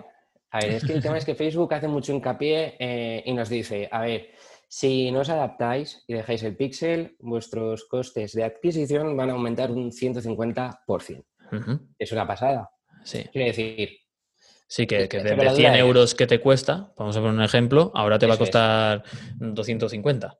A 0.51 0.59
ver, 0.61 0.71
es 0.71 0.83
que 0.83 0.93
el 0.93 1.01
tema 1.01 1.17
es 1.17 1.25
que 1.25 1.35
Facebook 1.35 1.71
hace 1.75 1.87
mucho 1.87 2.11
hincapié 2.11 2.75
eh, 2.79 3.21
y 3.23 3.33
nos 3.33 3.49
dice, 3.49 3.87
a 3.91 4.01
ver, 4.01 4.31
si 4.67 5.11
no 5.11 5.19
os 5.19 5.29
adaptáis 5.29 6.03
y 6.07 6.13
dejáis 6.13 6.41
el 6.43 6.55
pixel, 6.55 7.15
vuestros 7.19 7.85
costes 7.85 8.33
de 8.33 8.43
adquisición 8.43 9.15
van 9.17 9.29
a 9.29 9.33
aumentar 9.33 9.71
un 9.71 9.91
150%. 9.91 11.25
Es 11.97 12.11
una 12.11 12.27
pasada. 12.27 12.69
Sí. 13.03 13.23
Quiere 13.31 13.47
decir, 13.47 13.89
Sí, 14.71 14.85
que, 14.85 15.07
de, 15.07 15.51
100 15.55 15.75
euros 15.77 16.13
que 16.13 16.27
te 16.27 16.39
cuesta, 16.39 16.93
vamos 16.95 17.17
a 17.17 17.21
poner 17.21 17.33
un 17.33 17.41
ejemplo, 17.41 17.91
ahora 17.95 18.19
te 18.19 18.27
va 18.27 18.35
a 18.35 18.37
costar 18.37 19.03
250. 19.37 20.37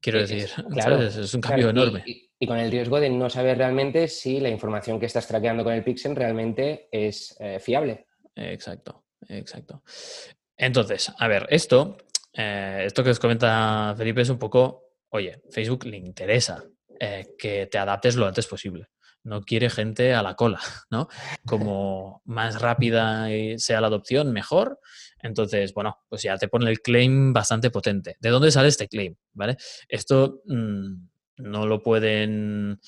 Quiero 0.00 0.20
decir, 0.20 0.48
claro, 0.70 1.02
es 1.02 1.34
un 1.34 1.40
cambio 1.40 1.70
enorme. 1.70 2.04
Y, 2.38 2.46
con 2.46 2.58
el 2.58 2.70
riesgo 2.70 3.00
de 3.00 3.10
no 3.10 3.28
saber 3.28 3.58
realmente 3.58 4.06
si 4.06 4.38
la 4.38 4.50
información 4.50 5.00
que 5.00 5.06
estás 5.06 5.26
traqueando 5.26 5.64
con 5.64 5.72
el 5.72 5.82
Pixel 5.82 6.14
realmente 6.14 6.88
es 6.92 7.36
eh, 7.40 7.58
fiable. 7.58 8.06
Exacto, 8.36 9.06
exacto. 9.28 9.82
Entonces, 10.56 11.12
a 11.18 11.26
ver, 11.26 11.48
esto, 11.50 11.96
eh, 12.34 12.84
esto 12.86 13.02
que 13.02 13.10
os 13.10 13.18
comenta 13.18 13.96
Felipe 13.98 14.20
es 14.20 14.28
un 14.28 14.38
poco, 14.38 14.92
oye, 15.08 15.42
Facebook 15.50 15.86
le 15.86 15.96
interesa 15.96 16.62
eh, 17.00 17.34
que 17.36 17.66
te 17.66 17.78
adaptes 17.78 18.14
lo 18.14 18.26
antes 18.26 18.46
posible 18.46 18.86
no 19.26 19.42
quiere 19.42 19.68
gente 19.68 20.14
a 20.14 20.22
la 20.22 20.34
cola, 20.34 20.60
¿no? 20.90 21.08
Como 21.44 22.22
más 22.24 22.60
rápida 22.60 23.28
sea 23.58 23.80
la 23.80 23.88
adopción, 23.88 24.32
mejor. 24.32 24.80
Entonces, 25.20 25.74
bueno, 25.74 25.98
pues 26.08 26.22
ya 26.22 26.38
te 26.38 26.48
pone 26.48 26.70
el 26.70 26.80
claim 26.80 27.32
bastante 27.32 27.70
potente. 27.70 28.16
¿De 28.20 28.30
dónde 28.30 28.52
sale 28.52 28.68
este 28.68 28.88
claim? 28.88 29.16
¿Vale? 29.32 29.56
Esto 29.88 30.42
mm, 30.46 30.94
no 31.38 31.66
lo 31.66 31.82
pueden 31.82 32.80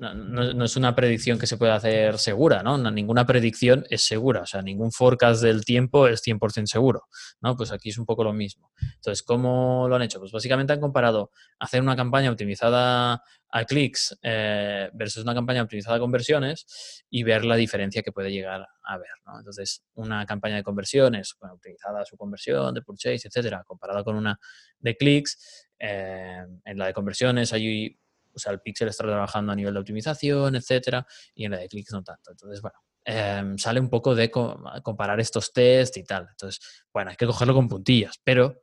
no, 0.00 0.64
es 0.64 0.76
una 0.76 0.94
predicción 0.94 1.38
que 1.38 1.46
se 1.46 1.56
pueda 1.56 1.76
hacer 1.76 2.18
segura, 2.18 2.62
¿no? 2.62 2.78
Ninguna 2.90 3.26
predicción 3.26 3.84
es 3.90 4.02
segura, 4.02 4.42
o 4.42 4.46
sea, 4.46 4.60
ningún 4.60 4.90
forecast 4.90 5.42
del 5.42 5.64
tiempo 5.64 6.08
es 6.08 6.22
100% 6.22 6.66
seguro, 6.66 7.08
¿no? 7.40 7.56
Pues 7.56 7.70
aquí 7.70 7.90
es 7.90 7.98
un 7.98 8.04
poco 8.04 8.24
lo 8.24 8.32
mismo. 8.32 8.72
Entonces, 8.96 9.22
¿cómo 9.22 9.86
lo 9.88 9.96
han 9.96 10.02
hecho? 10.02 10.18
Pues 10.18 10.32
básicamente 10.32 10.72
han 10.72 10.80
comparado 10.80 11.30
hacer 11.60 11.80
una 11.80 11.94
campaña 11.94 12.30
optimizada 12.30 13.22
a 13.50 13.64
clics 13.64 14.18
eh, 14.22 14.90
versus 14.92 15.22
una 15.22 15.34
campaña 15.34 15.62
optimizada 15.62 15.96
a 15.96 16.00
conversiones 16.00 17.04
y 17.08 17.22
ver 17.22 17.44
la 17.44 17.56
diferencia 17.56 18.02
que 18.02 18.12
puede 18.12 18.32
llegar 18.32 18.66
a 18.82 18.98
ver, 18.98 19.08
¿no? 19.26 19.38
Entonces, 19.38 19.84
una 19.94 20.26
campaña 20.26 20.56
de 20.56 20.64
conversiones, 20.64 21.36
optimizada 21.40 22.02
a 22.02 22.04
su 22.04 22.16
conversión, 22.16 22.74
de 22.74 22.82
purchase, 22.82 23.28
etcétera, 23.28 23.62
comparada 23.64 24.02
con 24.02 24.16
una 24.16 24.38
de 24.80 24.96
clics, 24.96 25.68
eh, 25.78 26.44
en 26.64 26.78
la 26.78 26.86
de 26.86 26.92
conversiones 26.92 27.52
hay 27.52 27.96
o 28.38 28.40
sea, 28.40 28.52
el 28.52 28.60
pixel 28.60 28.88
está 28.88 29.04
trabajando 29.04 29.52
a 29.52 29.56
nivel 29.56 29.74
de 29.74 29.80
optimización, 29.80 30.54
etcétera, 30.56 31.06
y 31.34 31.44
en 31.44 31.50
la 31.50 31.58
de 31.58 31.68
clics 31.68 31.92
no 31.92 32.02
tanto. 32.02 32.30
Entonces, 32.30 32.62
bueno, 32.62 32.78
em, 33.04 33.58
sale 33.58 33.80
un 33.80 33.90
poco 33.90 34.14
de 34.14 34.30
comparar 34.30 35.20
estos 35.20 35.52
test 35.52 35.96
y 35.96 36.04
tal. 36.04 36.28
Entonces, 36.30 36.84
bueno, 36.92 37.10
hay 37.10 37.16
que 37.16 37.26
cogerlo 37.26 37.54
con 37.54 37.68
puntillas, 37.68 38.20
pero 38.22 38.62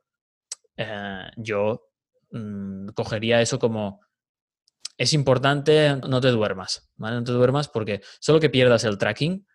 eh, 0.76 1.28
yo 1.36 1.90
mm, 2.30 2.88
cogería 2.88 3.40
eso 3.40 3.58
como 3.58 4.00
es 4.98 5.12
importante, 5.12 5.96
no 6.08 6.20
te 6.20 6.28
duermas. 6.28 6.90
No 6.96 7.22
te 7.22 7.32
duermas 7.32 7.68
porque 7.68 8.00
solo 8.18 8.40
que 8.40 8.50
pierdas 8.50 8.84
el 8.84 8.98
tracking, 8.98 9.46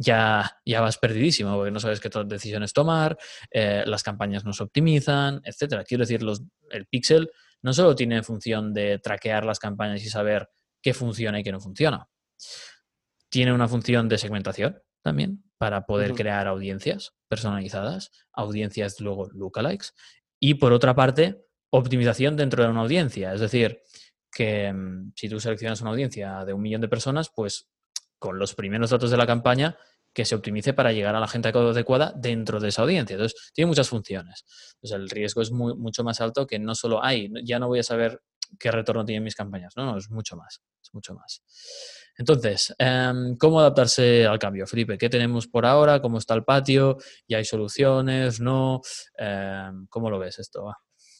ya, 0.00 0.58
ya 0.64 0.80
vas 0.80 0.98
perdidísimo, 0.98 1.54
porque 1.54 1.70
no 1.70 1.78
sabes 1.78 2.00
qué 2.00 2.08
decisiones 2.24 2.72
tomar, 2.72 3.18
eh, 3.50 3.84
las 3.86 4.02
campañas 4.02 4.44
no 4.44 4.52
se 4.54 4.62
optimizan, 4.62 5.42
etc. 5.44 5.84
Quiero 5.86 6.02
decir, 6.02 6.22
los, 6.22 6.42
el 6.70 6.86
pixel 6.86 7.30
no 7.62 7.72
solo 7.72 7.94
tiene 7.94 8.22
función 8.22 8.72
de 8.72 8.98
traquear 8.98 9.44
las 9.44 9.58
campañas 9.58 10.02
y 10.04 10.08
saber 10.08 10.48
qué 10.82 10.94
funciona 10.94 11.40
y 11.40 11.42
qué 11.42 11.52
no 11.52 11.60
funciona, 11.60 12.08
tiene 13.28 13.52
una 13.52 13.68
función 13.68 14.08
de 14.08 14.18
segmentación 14.18 14.82
también 15.02 15.44
para 15.58 15.86
poder 15.86 16.14
crear 16.14 16.46
audiencias 16.46 17.14
personalizadas, 17.28 18.10
audiencias 18.32 19.00
luego 19.00 19.30
lookalikes, 19.32 19.92
y 20.40 20.54
por 20.54 20.72
otra 20.72 20.94
parte, 20.94 21.44
optimización 21.70 22.36
dentro 22.36 22.62
de 22.62 22.70
una 22.70 22.80
audiencia, 22.80 23.32
es 23.34 23.40
decir, 23.40 23.82
que 24.32 24.72
mm, 24.72 25.12
si 25.14 25.28
tú 25.28 25.38
seleccionas 25.38 25.80
una 25.80 25.90
audiencia 25.90 26.44
de 26.44 26.52
un 26.52 26.62
millón 26.62 26.80
de 26.80 26.88
personas, 26.88 27.30
pues 27.34 27.68
con 28.18 28.38
los 28.38 28.54
primeros 28.54 28.90
datos 28.90 29.10
de 29.10 29.16
la 29.16 29.26
campaña, 29.26 29.76
que 30.12 30.24
se 30.24 30.34
optimice 30.34 30.72
para 30.72 30.92
llegar 30.92 31.14
a 31.14 31.20
la 31.20 31.28
gente 31.28 31.48
adecuada 31.48 32.12
dentro 32.16 32.60
de 32.60 32.68
esa 32.68 32.82
audiencia. 32.82 33.14
Entonces, 33.14 33.50
tiene 33.54 33.68
muchas 33.68 33.88
funciones. 33.88 34.44
Entonces, 34.74 34.96
el 34.96 35.10
riesgo 35.10 35.42
es 35.42 35.52
mucho 35.52 36.04
más 36.04 36.20
alto 36.20 36.46
que 36.46 36.58
no 36.58 36.74
solo 36.74 37.02
hay, 37.02 37.30
ya 37.44 37.58
no 37.58 37.68
voy 37.68 37.80
a 37.80 37.84
saber 37.84 38.20
qué 38.58 38.70
retorno 38.70 39.04
tienen 39.04 39.22
mis 39.22 39.34
campañas. 39.34 39.74
No, 39.76 39.84
no, 39.84 39.98
es 39.98 40.10
mucho 40.10 40.36
más. 40.36 40.60
Es 40.82 40.92
mucho 40.92 41.14
más. 41.14 41.42
Entonces, 42.16 42.74
em, 42.78 43.36
¿cómo 43.36 43.60
adaptarse 43.60 44.26
al 44.26 44.38
cambio? 44.38 44.66
Felipe, 44.66 44.98
¿qué 44.98 45.08
tenemos 45.08 45.46
por 45.46 45.64
ahora? 45.64 46.02
¿Cómo 46.02 46.18
está 46.18 46.34
el 46.34 46.44
patio? 46.44 46.98
¿Ya 47.28 47.38
hay 47.38 47.44
soluciones? 47.44 48.40
¿No? 48.40 48.80
Em, 49.16 49.86
¿Cómo 49.88 50.10
lo 50.10 50.18
ves 50.18 50.38
esto? 50.38 50.70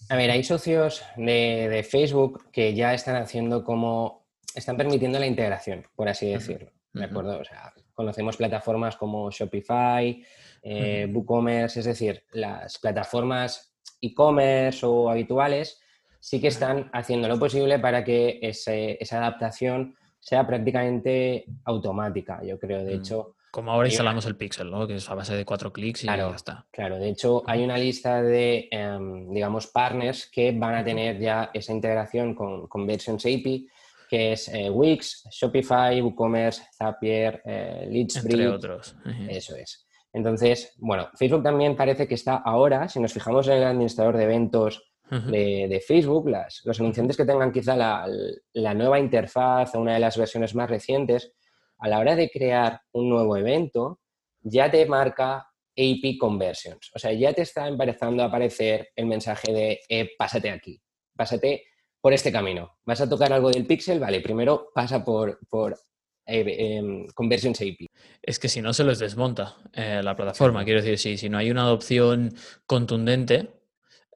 A 0.09 0.17
ver, 0.17 0.31
hay 0.31 0.43
socios 0.43 1.03
de, 1.17 1.87
Facebook 1.89 2.51
que 2.51 2.75
ya 2.75 2.95
están 2.95 3.17
haciendo 3.17 3.63
como, 3.65 4.27
están 4.55 4.77
permitiendo 4.77 5.19
la 5.19 5.27
integración, 5.27 5.87
por 5.95 6.09
así 6.09 6.31
decirlo. 6.31 6.73
¿De 6.93 7.05
acuerdo? 7.05 7.39
O 7.39 7.45
sea, 7.45 7.73
conocemos 8.01 8.39
plataformas 8.39 8.97
como 8.97 9.31
Shopify, 9.31 10.25
eh, 10.63 11.07
WooCommerce, 11.13 11.81
es 11.81 11.87
decir, 11.87 12.25
las 12.33 12.79
plataformas 12.79 13.75
e-commerce 14.01 14.87
o 14.87 15.11
habituales 15.11 15.79
sí 16.19 16.41
que 16.41 16.49
están 16.49 16.89
haciendo 16.95 17.29
lo 17.29 17.39
posible 17.39 17.79
para 17.79 18.03
que 18.03 18.39
esa 18.43 19.19
adaptación 19.19 19.95
sea 20.19 20.47
prácticamente 20.47 21.45
automática, 21.65 22.43
yo 22.43 22.59
creo. 22.59 22.85
De 22.85 22.97
mm. 22.97 23.01
hecho, 23.01 23.35
como 23.51 23.73
ahora 23.73 23.89
instalamos 23.89 24.25
el 24.25 24.37
Pixel, 24.37 24.71
¿no? 24.71 24.87
Que 24.87 24.95
es 24.95 25.11
a 25.11 25.15
base 25.15 25.37
de 25.37 25.45
cuatro 25.45 25.73
clics 25.73 26.05
y 26.05 26.07
ya 26.07 26.31
está. 26.31 26.67
Claro, 26.71 26.99
de 26.99 27.11
hecho 27.11 27.43
hay 27.47 27.65
una 27.65 27.77
lista 27.77 28.23
de, 28.23 28.69
em, 28.71 29.31
digamos, 29.31 29.67
partners 29.67 30.31
que 30.33 30.53
van 30.53 30.77
a 30.77 30.85
tener 30.85 31.19
ya 31.19 31.51
esa 31.53 31.73
integración 31.73 32.35
con 32.35 32.67
Conversions 32.67 33.27
API, 33.27 33.69
que 34.11 34.33
es 34.33 34.49
eh, 34.49 34.69
Wix, 34.69 35.23
Shopify, 35.31 36.03
WooCommerce, 36.03 36.65
Zapier, 36.77 37.41
eh, 37.45 37.89
Entre 37.89 38.49
otros. 38.49 38.97
Eso 39.29 39.55
es. 39.55 39.87
Entonces, 40.13 40.75
bueno, 40.79 41.09
Facebook 41.15 41.45
también 41.45 41.77
parece 41.77 42.09
que 42.09 42.17
está 42.17 42.39
ahora, 42.39 42.89
si 42.89 42.99
nos 42.99 43.13
fijamos 43.13 43.47
en 43.47 43.59
el 43.59 43.65
administrador 43.65 44.17
de 44.17 44.25
eventos 44.25 44.83
de, 45.09 45.83
Facebook, 45.87 46.29
las, 46.29 46.63
los 46.65 46.79
anunciantes 46.81 47.17
que 47.17 47.25
tengan 47.25 47.53
quizá 47.53 47.77
la, 47.77 48.09
la 48.53 48.75
nueva 48.75 48.99
interfaz 48.99 49.75
o 49.75 49.81
una 49.81 49.95
de 49.95 50.01
las 50.01 50.17
versiones 50.17 50.57
más 50.57 50.69
recientes, 50.69 51.33
a 51.79 51.89
la 51.89 52.01
hora 52.01 52.17
de 52.17 52.31
crear 52.31 52.81
un 52.93 53.09
nuevo 53.09 53.37
evento, 53.37 54.01
ya 54.41 54.71
te 54.71 54.87
marca 54.87 55.37
AP 55.77 56.19
Conversions. 56.19 56.91
O 56.95 56.99
sea, 56.99 57.13
ya 57.13 57.33
te 57.33 57.43
está 57.43 57.69
empezando 57.69 58.25
a 58.25 58.27
aparecer 58.27 58.89
el 58.97 59.07
mensaje 59.07 59.53
de 59.53 59.81
eh, 59.89 60.11
pásate 60.19 60.51
aquí, 60.51 60.81
pásate 61.17 61.65
por 62.01 62.13
este 62.13 62.33
camino. 62.33 62.79
¿Vas 62.85 63.01
a 63.01 63.09
tocar 63.09 63.33
algo 63.33 63.51
del 63.51 63.67
pixel? 63.67 64.01
Vale, 64.01 64.21
primero 64.21 64.71
pasa 64.75 65.05
por, 65.05 65.39
por 65.49 65.79
eh, 66.27 66.77
em, 66.77 67.07
Conversions 67.15 67.61
AP. 67.61 67.87
Es 68.23 68.39
que 68.39 68.49
si 68.49 68.63
no 68.63 68.73
se 68.73 68.85
les 68.85 68.99
desmonta 68.99 69.57
eh, 69.73 70.01
la 70.03 70.17
plataforma. 70.17 70.65
Quiero 70.65 70.81
decir, 70.81 70.99
si, 70.99 71.17
si 71.17 71.29
no 71.29 71.39
hay 71.39 71.51
una 71.51 71.63
adopción 71.63 72.35
contundente, 72.67 73.51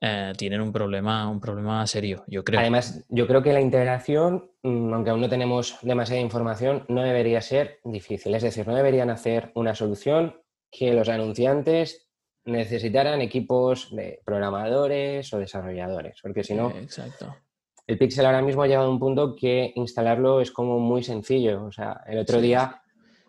eh, 0.00 0.32
tienen 0.36 0.60
un 0.60 0.72
problema, 0.72 1.28
un 1.28 1.40
problema 1.40 1.86
serio, 1.86 2.24
yo 2.26 2.44
creo. 2.44 2.60
Además, 2.60 3.04
yo 3.08 3.26
creo 3.26 3.42
que 3.42 3.52
la 3.52 3.60
integración, 3.60 4.50
mm, 4.62 4.92
aunque 4.92 5.10
aún 5.10 5.20
no 5.20 5.28
tenemos 5.28 5.78
demasiada 5.82 6.20
información, 6.20 6.84
no 6.88 7.02
debería 7.02 7.40
ser 7.40 7.80
difícil. 7.84 8.34
Es 8.34 8.42
decir, 8.42 8.66
no 8.66 8.74
deberían 8.74 9.10
hacer 9.10 9.50
una 9.54 9.74
solución 9.74 10.40
que 10.70 10.92
los 10.92 11.08
anunciantes 11.08 12.08
necesitaran 12.44 13.22
equipos 13.22 13.94
de 13.94 14.20
programadores 14.24 15.32
o 15.32 15.38
desarrolladores, 15.38 16.18
porque 16.22 16.44
si 16.44 16.54
no, 16.54 16.70
Exacto. 16.70 17.34
El 17.86 17.98
Pixel 17.98 18.26
ahora 18.26 18.42
mismo 18.42 18.62
ha 18.62 18.66
llegado 18.66 18.86
a 18.86 18.90
un 18.90 18.98
punto 18.98 19.34
que 19.34 19.72
instalarlo 19.76 20.40
es 20.40 20.50
como 20.50 20.78
muy 20.78 21.02
sencillo. 21.02 21.64
O 21.64 21.72
sea, 21.72 22.02
el 22.06 22.18
otro 22.18 22.40
día 22.40 22.82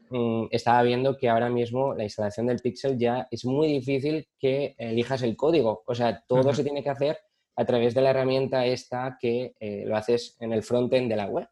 Mm, 0.10 0.48
estaba 0.52 0.84
viendo 0.84 1.18
que 1.18 1.30
ahora 1.30 1.50
mismo 1.50 1.94
la 1.96 2.04
instalación 2.04 2.46
del 2.46 2.60
Pixel 2.60 2.98
ya 2.98 3.28
es 3.32 3.44
muy 3.46 3.68
difícil 3.68 4.28
que 4.40 4.76
elijas 4.78 5.24
el 5.24 5.36
código. 5.36 5.84
O 5.86 5.96
sea, 5.96 6.24
todo 6.28 6.54
se 6.54 6.64
tiene 6.64 6.84
que 6.84 6.90
hacer 6.90 7.18
a 7.56 7.66
través 7.66 7.94
de 7.94 8.02
la 8.02 8.12
herramienta 8.12 8.66
esta 8.66 9.18
que 9.20 9.56
eh, 9.60 9.84
lo 9.86 9.98
haces 9.98 10.38
en 10.40 10.54
el 10.54 10.64
frontend 10.64 11.10
de 11.10 11.16
la 11.16 11.28
web. 11.28 11.48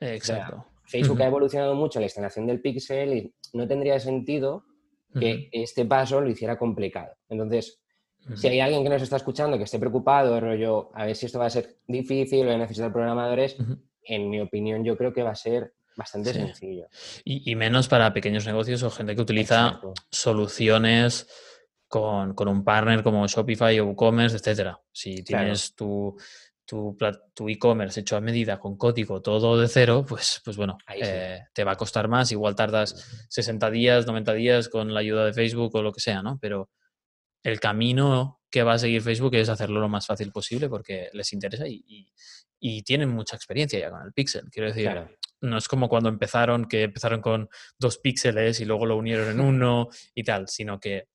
Exacto. 0.00 0.64
Facebook 0.84 1.20
ha 1.22 1.26
evolucionado 1.26 1.74
mucho 1.74 1.98
la 1.98 2.06
instalación 2.06 2.46
del 2.46 2.60
Pixel 2.60 3.12
y 3.12 3.34
no 3.52 3.66
tendría 3.66 3.98
sentido 3.98 4.64
que 5.18 5.48
este 5.52 5.84
paso 5.84 6.20
lo 6.20 6.28
hiciera 6.28 6.56
complicado. 6.56 7.14
Entonces, 7.28 7.80
si 8.34 8.48
hay 8.48 8.60
alguien 8.60 8.82
que 8.82 8.90
nos 8.90 9.02
está 9.02 9.16
escuchando 9.16 9.56
que 9.56 9.64
esté 9.64 9.78
preocupado, 9.78 10.40
rollo, 10.40 10.90
a 10.94 11.06
ver 11.06 11.16
si 11.16 11.26
esto 11.26 11.38
va 11.38 11.46
a 11.46 11.50
ser 11.50 11.76
difícil 11.86 12.46
o 12.46 12.52
a 12.52 12.58
necesitar 12.58 12.92
programadores, 12.92 13.56
en 14.02 14.30
mi 14.30 14.40
opinión 14.40 14.84
yo 14.84 14.96
creo 14.96 15.12
que 15.12 15.22
va 15.22 15.30
a 15.30 15.36
ser 15.36 15.72
bastante 15.96 16.32
sencillo. 16.32 16.86
Y, 17.24 17.54
menos 17.56 17.88
para 17.88 18.12
pequeños 18.12 18.46
negocios 18.46 18.82
o 18.82 18.90
gente 18.90 19.16
que 19.16 19.22
utiliza 19.22 19.80
soluciones 20.10 21.26
con, 21.88 22.34
un 22.48 22.64
partner 22.64 23.02
como 23.02 23.26
Shopify 23.26 23.80
o 23.80 23.86
WooCommerce, 23.86 24.36
etcétera. 24.36 24.80
Si 24.92 25.22
tienes 25.24 25.74
tu 25.74 26.16
tu, 26.68 27.48
e-commerce 27.48 28.00
hecho 28.00 28.16
a 28.16 28.20
medida 28.20 28.58
con 28.58 28.76
código 28.76 29.22
todo 29.22 29.58
de 29.58 29.68
cero, 29.68 30.04
pues, 30.06 30.42
pues 30.44 30.58
bueno, 30.58 30.76
eh, 30.94 31.40
te 31.54 31.64
va 31.64 31.72
a 31.72 31.76
costar 31.76 32.08
más. 32.08 32.30
Igual 32.30 32.54
tardas 32.54 33.26
60 33.30 33.70
días, 33.70 34.06
90 34.06 34.34
días 34.34 34.68
con 34.68 34.92
la 34.92 35.00
ayuda 35.00 35.24
de 35.24 35.32
Facebook 35.32 35.74
o 35.74 35.82
lo 35.82 35.92
que 35.92 36.00
sea, 36.00 36.22
¿no? 36.22 36.38
Pero 36.38 36.68
el 37.42 37.60
camino 37.60 38.40
que 38.50 38.62
va 38.62 38.74
a 38.74 38.78
seguir 38.78 39.02
Facebook 39.02 39.34
es 39.34 39.48
hacerlo 39.48 39.80
lo 39.80 39.88
más 39.88 40.06
fácil 40.06 40.32
posible 40.32 40.68
porque 40.68 41.10
les 41.12 41.32
interesa 41.32 41.64
y, 41.66 42.12
tienen 42.84 43.10
mucha 43.10 43.36
experiencia 43.36 43.78
ya 43.78 43.90
con 43.90 44.02
el 44.02 44.12
Pixel. 44.12 44.50
Quiero 44.50 44.68
decir, 44.68 44.90
no 45.40 45.58
es 45.58 45.68
como 45.68 45.88
cuando 45.88 46.08
empezaron, 46.08 46.66
que 46.66 46.82
empezaron 46.82 47.20
con 47.20 47.48
dos 47.78 47.98
píxeles 47.98 48.58
y 48.60 48.64
luego 48.64 48.86
lo 48.86 48.96
unieron 48.96 49.28
en 49.30 49.40
uno 49.40 49.88
y 50.12 50.24
tal, 50.24 50.48
sino 50.48 50.80
que 50.80 51.06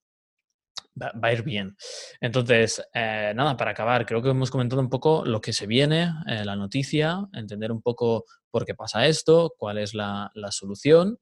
va, 1.01 1.11
a 1.21 1.33
ir 1.33 1.43
bien. 1.43 1.75
Entonces, 2.21 2.81
eh, 2.93 3.33
nada, 3.35 3.57
para 3.57 3.71
acabar, 3.71 4.05
creo 4.05 4.21
que 4.21 4.29
hemos 4.29 4.51
comentado 4.51 4.81
un 4.81 4.89
poco 4.89 5.25
lo 5.25 5.41
que 5.41 5.53
se 5.53 5.67
viene, 5.67 6.11
eh, 6.27 6.45
la 6.45 6.55
noticia, 6.55 7.27
entender 7.33 7.71
un 7.71 7.81
poco 7.81 8.25
por 8.49 8.65
qué 8.65 8.75
pasa 8.75 9.07
esto, 9.07 9.53
cuál 9.57 9.79
es 9.79 9.93
la, 9.93 10.31
solución 10.51 11.17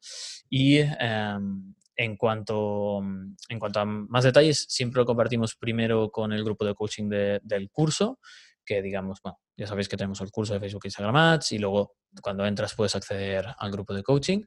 y 0.50 0.80
em, 0.80 1.74
en, 2.04 2.18
cuanto, 2.18 3.00
en 3.00 3.60
cuanto 3.60 3.80
a 3.80 3.86
más 3.86 4.24
detalles, 4.24 4.66
siempre 4.70 5.00
lo 5.00 5.06
compartimos 5.06 5.56
primero 5.56 6.10
con 6.10 6.34
el 6.34 6.44
grupo 6.44 6.66
de 6.66 6.74
coaching 6.74 7.10
del 7.10 7.70
curso 7.72 8.20
que 8.66 8.82
digamos, 8.82 9.20
bueno, 9.22 9.40
ya 9.58 9.68
sabéis 9.68 9.90
que 9.90 9.98
tenemos 9.98 10.22
el 10.22 10.32
curso 10.32 10.54
de 10.54 10.60
Facebook 10.60 10.86
Instagram 10.86 11.16
Ads 11.16 11.52
y 11.54 11.58
luego 11.58 11.96
cuando 12.22 12.46
entras 12.46 12.76
puedes 12.76 12.96
acceder 12.96 13.46
al 13.58 13.72
grupo 13.72 13.94
de 13.94 14.04
coaching 14.04 14.44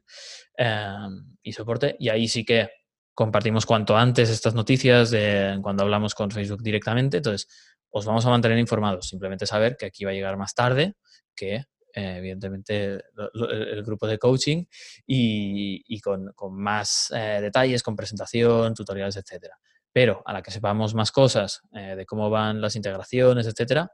em, 0.57 1.35
y 1.43 1.51
soporte. 1.53 1.95
Y 1.99 2.09
ahí 2.09 2.27
sí 2.27 2.45
que 2.45 2.69
compartimos 3.13 3.65
cuanto 3.65 3.95
antes 3.95 4.29
estas 4.29 4.53
noticias 4.55 5.13
cuando 5.61 5.83
hablamos 5.83 6.15
con 6.15 6.31
Facebook 6.31 6.61
directamente, 6.61 7.17
entonces 7.17 7.47
os 7.89 8.05
vamos 8.05 8.25
a 8.25 8.29
mantener 8.29 8.57
informados, 8.57 9.07
simplemente 9.07 9.45
saber 9.45 9.77
que 9.77 9.85
aquí 9.85 10.03
va 10.03 10.11
a 10.11 10.13
llegar 10.13 10.37
más 10.37 10.53
tarde 10.53 10.95
que 11.35 11.65
eh, 11.95 12.17
evidentemente 12.17 12.99
el, 13.33 13.83
grupo 13.83 14.05
de 14.05 14.19
coaching 14.19 14.65
y, 15.07 15.99
con, 16.01 16.33
más 16.51 17.11
eh, 17.15 17.39
detalles, 17.41 17.81
con 17.81 17.95
presentación, 17.95 18.73
tutoriales, 18.73 19.15
etcétera. 19.15 19.57
Pero 19.91 20.21
a 20.25 20.33
la 20.33 20.41
que 20.41 20.51
sepamos 20.51 20.93
más 20.93 21.11
cosas 21.11 21.61
eh, 21.71 21.95
de 21.95 22.05
cómo 22.05 22.29
van 22.29 22.59
las 22.59 22.75
integraciones, 22.75 23.47
etcétera, 23.47 23.89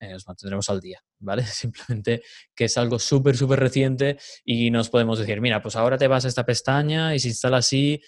eh, 0.00 0.14
os 0.14 0.26
mantendremos 0.28 0.68
al 0.68 0.80
día, 0.80 1.00
¿vale? 1.18 1.42
Simplemente 1.46 2.22
que 2.54 2.66
es 2.66 2.78
algo 2.78 2.98
súper, 2.98 3.36
súper 3.36 3.58
reciente 3.58 4.18
y 4.44 4.70
nos 4.70 4.90
podemos 4.90 5.18
decir, 5.18 5.40
mira, 5.40 5.62
pues 5.62 5.74
ahora 5.74 5.98
te 5.98 6.06
vas 6.06 6.24
a 6.24 6.28
esta 6.28 6.44
pestaña 6.44 7.14
y 7.14 7.18
se 7.18 7.28
instala 7.28 7.56
así, 7.58 8.00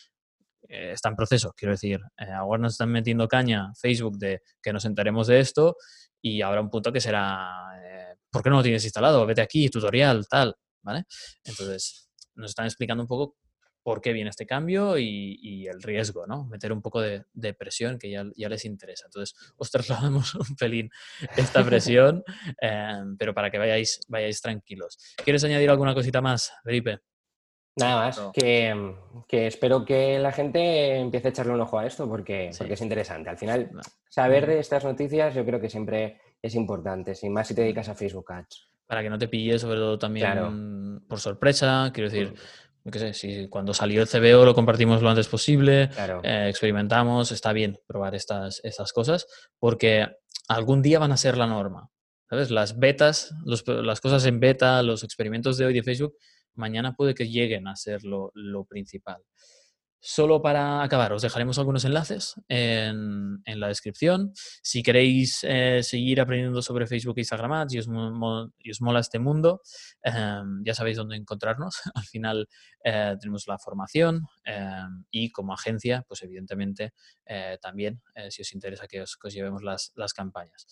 eh, 0.68 0.92
está 0.92 1.08
en 1.08 1.16
proceso, 1.16 1.52
quiero 1.56 1.72
decir, 1.72 2.00
ahora 2.36 2.62
nos 2.62 2.72
están 2.74 2.92
metiendo 2.92 3.26
caña 3.26 3.72
Facebook 3.80 4.18
de 4.18 4.42
que 4.62 4.72
nos 4.72 4.84
enteremos 4.84 5.26
de 5.26 5.40
esto 5.40 5.76
y 6.22 6.42
habrá 6.42 6.60
un 6.60 6.70
punto 6.70 6.92
que 6.92 7.00
será 7.00 7.50
¿por 8.30 8.42
qué 8.42 8.50
no 8.50 8.56
lo 8.56 8.62
tienes 8.62 8.84
instalado? 8.84 9.24
Vete 9.26 9.40
aquí, 9.40 9.68
tutorial, 9.68 10.26
tal, 10.28 10.54
¿vale? 10.82 11.04
Entonces, 11.44 12.10
nos 12.34 12.50
están 12.50 12.66
explicando 12.66 13.02
un 13.02 13.08
poco 13.08 13.36
por 13.82 14.00
qué 14.00 14.12
viene 14.12 14.30
este 14.30 14.46
cambio 14.46 14.98
y, 14.98 15.66
el 15.66 15.82
riesgo, 15.82 16.26
¿no? 16.26 16.44
Meter 16.46 16.72
un 16.72 16.82
poco 16.82 17.00
de, 17.00 17.54
presión 17.54 17.98
que 17.98 18.10
ya, 18.10 18.24
ya, 18.36 18.48
les 18.48 18.64
interesa. 18.64 19.06
Entonces, 19.06 19.36
os 19.56 19.70
trasladamos 19.70 20.34
un 20.50 20.56
pelín 20.56 20.90
esta 21.36 21.64
presión, 21.64 22.22
em, 22.60 23.16
pero 23.16 23.34
para 23.34 23.50
que 23.50 23.58
vayáis, 23.58 24.00
vayáis 24.08 24.40
tranquilos. 24.40 24.98
¿Quieres 25.24 25.44
añadir 25.44 25.70
alguna 25.70 25.94
cosita 25.94 26.20
más, 26.20 26.52
Felipe? 26.64 27.00
Nada 27.76 27.96
más, 27.96 28.20
que, 28.34 28.94
que, 29.28 29.46
espero 29.46 29.84
que 29.84 30.18
la 30.18 30.32
gente 30.32 30.98
empiece 30.98 31.28
a 31.28 31.30
echarle 31.30 31.52
un 31.52 31.60
ojo 31.60 31.78
a 31.78 31.86
esto 31.86 32.08
porque, 32.08 32.50
porque 32.58 32.74
es 32.74 32.80
interesante. 32.80 33.30
Al 33.30 33.38
final, 33.38 33.70
saber 34.08 34.46
de 34.46 34.58
estas 34.58 34.84
noticias 34.84 35.34
yo 35.34 35.46
creo 35.46 35.60
que 35.60 35.70
siempre 35.70 36.20
es 36.42 36.54
importante, 36.54 37.14
sin 37.14 37.32
más 37.32 37.48
si 37.48 37.54
te 37.54 37.62
dedicas 37.62 37.88
a 37.88 37.94
Facebook 37.94 38.32
Ads. 38.32 38.68
Para 38.86 39.02
que 39.02 39.10
no 39.10 39.18
te 39.18 39.28
pille 39.28 39.58
sobre 39.58 39.78
todo 39.78 39.98
también 39.98 41.00
por 41.08 41.20
sorpresa, 41.20 41.90
quiero 41.94 42.10
decir, 42.10 42.34
qué 42.90 42.98
sé, 42.98 43.14
si 43.14 43.48
cuando 43.48 43.72
salió 43.72 44.02
el 44.02 44.08
CBO 44.08 44.44
lo 44.44 44.54
compartimos 44.54 45.02
lo 45.02 45.10
antes 45.10 45.28
posible, 45.28 45.90
eh, 46.22 46.46
experimentamos, 46.48 47.30
está 47.30 47.52
bien 47.52 47.78
probar 47.86 48.14
estas, 48.14 48.60
estas 48.64 48.92
cosas, 48.92 49.26
porque 49.58 50.08
algún 50.48 50.82
día 50.82 50.98
van 50.98 51.12
a 51.12 51.16
ser 51.16 51.36
la 51.36 51.46
norma. 51.46 51.90
¿Sabes? 52.28 52.52
Las 52.52 52.78
betas, 52.78 53.34
las 53.44 54.00
cosas 54.00 54.24
en 54.24 54.38
beta, 54.38 54.84
los 54.84 55.02
experimentos 55.02 55.58
de 55.58 55.66
hoy 55.66 55.74
de 55.74 55.82
Facebook, 55.82 56.14
mañana 56.54 56.94
puede 56.94 57.12
que 57.12 57.28
lleguen 57.28 57.66
a 57.66 57.74
ser 57.74 58.04
lo, 58.04 58.30
lo 58.34 58.64
principal. 58.64 59.20
Solo 60.02 60.40
para 60.40 60.82
acabar, 60.82 61.12
os 61.12 61.20
dejaremos 61.20 61.58
algunos 61.58 61.84
enlaces 61.84 62.34
en, 62.48 63.42
la 63.44 63.68
descripción. 63.68 64.32
Si 64.62 64.82
queréis 64.82 65.40
eh, 65.42 65.82
seguir 65.82 66.22
aprendiendo 66.22 66.62
sobre 66.62 66.86
Facebook 66.86 67.18
e 67.18 67.20
Instagram 67.20 67.52
Ads 67.52 67.74
y 67.74 67.78
os, 67.80 68.80
mola 68.80 69.00
este 69.00 69.18
mundo, 69.18 69.60
em, 70.02 70.64
ya 70.64 70.72
sabéis 70.72 70.96
dónde 70.96 71.16
encontrarnos. 71.16 71.80
Al 71.94 72.04
final 72.04 72.48
eh, 72.82 73.14
tenemos 73.20 73.46
la 73.46 73.58
formación 73.58 74.26
em, 74.44 75.04
y 75.10 75.30
como 75.32 75.52
agencia, 75.52 76.02
pues 76.08 76.22
evidentemente 76.22 76.94
eh, 77.26 77.58
también, 77.60 78.00
si 78.30 78.40
os 78.40 78.52
interesa 78.54 78.86
que 78.86 79.02
os, 79.02 79.18
llevemos 79.28 79.62
las, 79.62 79.92
las 79.96 80.14
campañas. 80.14 80.66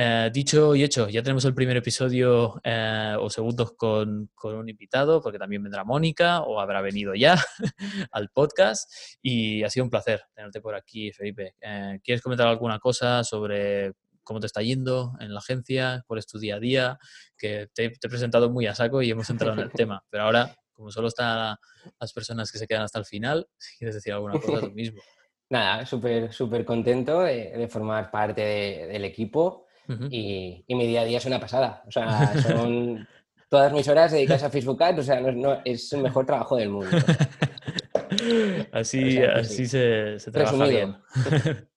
Eh, 0.00 0.30
dicho 0.32 0.76
y 0.76 0.84
hecho, 0.84 1.08
ya 1.08 1.24
tenemos 1.24 1.44
el 1.44 1.54
primer 1.54 1.76
episodio 1.76 2.60
eh, 2.62 3.16
o 3.18 3.28
segundo 3.28 3.74
con, 3.76 4.30
un 4.44 4.68
invitado, 4.68 5.20
porque 5.20 5.40
también 5.40 5.60
vendrá 5.60 5.82
Mónica 5.82 6.42
o 6.42 6.60
habrá 6.60 6.80
venido 6.80 7.16
ya 7.16 7.34
al 8.12 8.28
podcast. 8.28 8.88
Y 9.20 9.64
ha 9.64 9.70
sido 9.70 9.82
un 9.82 9.90
placer 9.90 10.22
tenerte 10.32 10.60
por 10.60 10.76
aquí, 10.76 11.10
Felipe. 11.10 11.56
Eh, 11.60 11.98
¿Quieres 12.04 12.22
comentar 12.22 12.46
alguna 12.46 12.78
cosa 12.78 13.24
sobre 13.24 13.94
cómo 14.22 14.38
te 14.38 14.46
está 14.46 14.62
yendo 14.62 15.14
en 15.18 15.34
la 15.34 15.40
agencia? 15.40 16.04
¿Cuál 16.06 16.20
es 16.20 16.28
tu 16.28 16.38
día 16.38 16.54
a 16.54 16.60
día? 16.60 16.98
Que 17.36 17.66
te, 17.74 17.86
he 17.86 18.08
presentado 18.08 18.50
muy 18.50 18.68
a 18.68 18.76
saco 18.76 19.02
y 19.02 19.10
hemos 19.10 19.28
entrado 19.30 19.54
en 19.54 19.60
el 19.64 19.72
tema. 19.72 20.04
Pero 20.10 20.22
ahora, 20.22 20.54
como 20.72 20.92
solo 20.92 21.08
están 21.08 21.56
las 21.98 22.12
personas 22.12 22.52
que 22.52 22.58
se 22.58 22.68
quedan 22.68 22.82
hasta 22.82 23.00
el 23.00 23.04
final, 23.04 23.48
si 23.58 23.76
quieres 23.78 23.96
decir 23.96 24.12
alguna 24.12 24.38
cosa 24.38 24.60
tú 24.60 24.70
mismo. 24.70 25.02
Nada, 25.50 25.84
súper, 25.86 26.32
súper 26.32 26.64
contento 26.64 27.22
de, 27.22 27.66
formar 27.68 28.12
parte 28.12 28.42
del 28.42 29.04
equipo 29.04 29.64
y, 30.10 30.64
mi 30.68 30.86
día 30.86 31.02
a 31.02 31.04
día 31.04 31.18
es 31.18 31.26
una 31.26 31.40
pasada. 31.40 31.82
O 31.86 31.90
sea, 31.90 32.34
son 32.42 33.06
todas 33.48 33.72
mis 33.72 33.88
horas 33.88 34.12
dedicadas 34.12 34.44
a 34.44 34.50
Facebook 34.50 34.82
Ads, 34.82 34.98
o 34.98 35.02
sea, 35.02 35.20
no, 35.20 35.60
es 35.64 35.92
el 35.92 36.02
mejor 36.02 36.26
trabajo 36.26 36.56
del 36.56 36.70
mundo. 36.70 36.90
así 38.72 39.18
así 39.18 39.66
se, 39.66 40.18
trabaja 40.32 40.66
bien. 40.66 40.96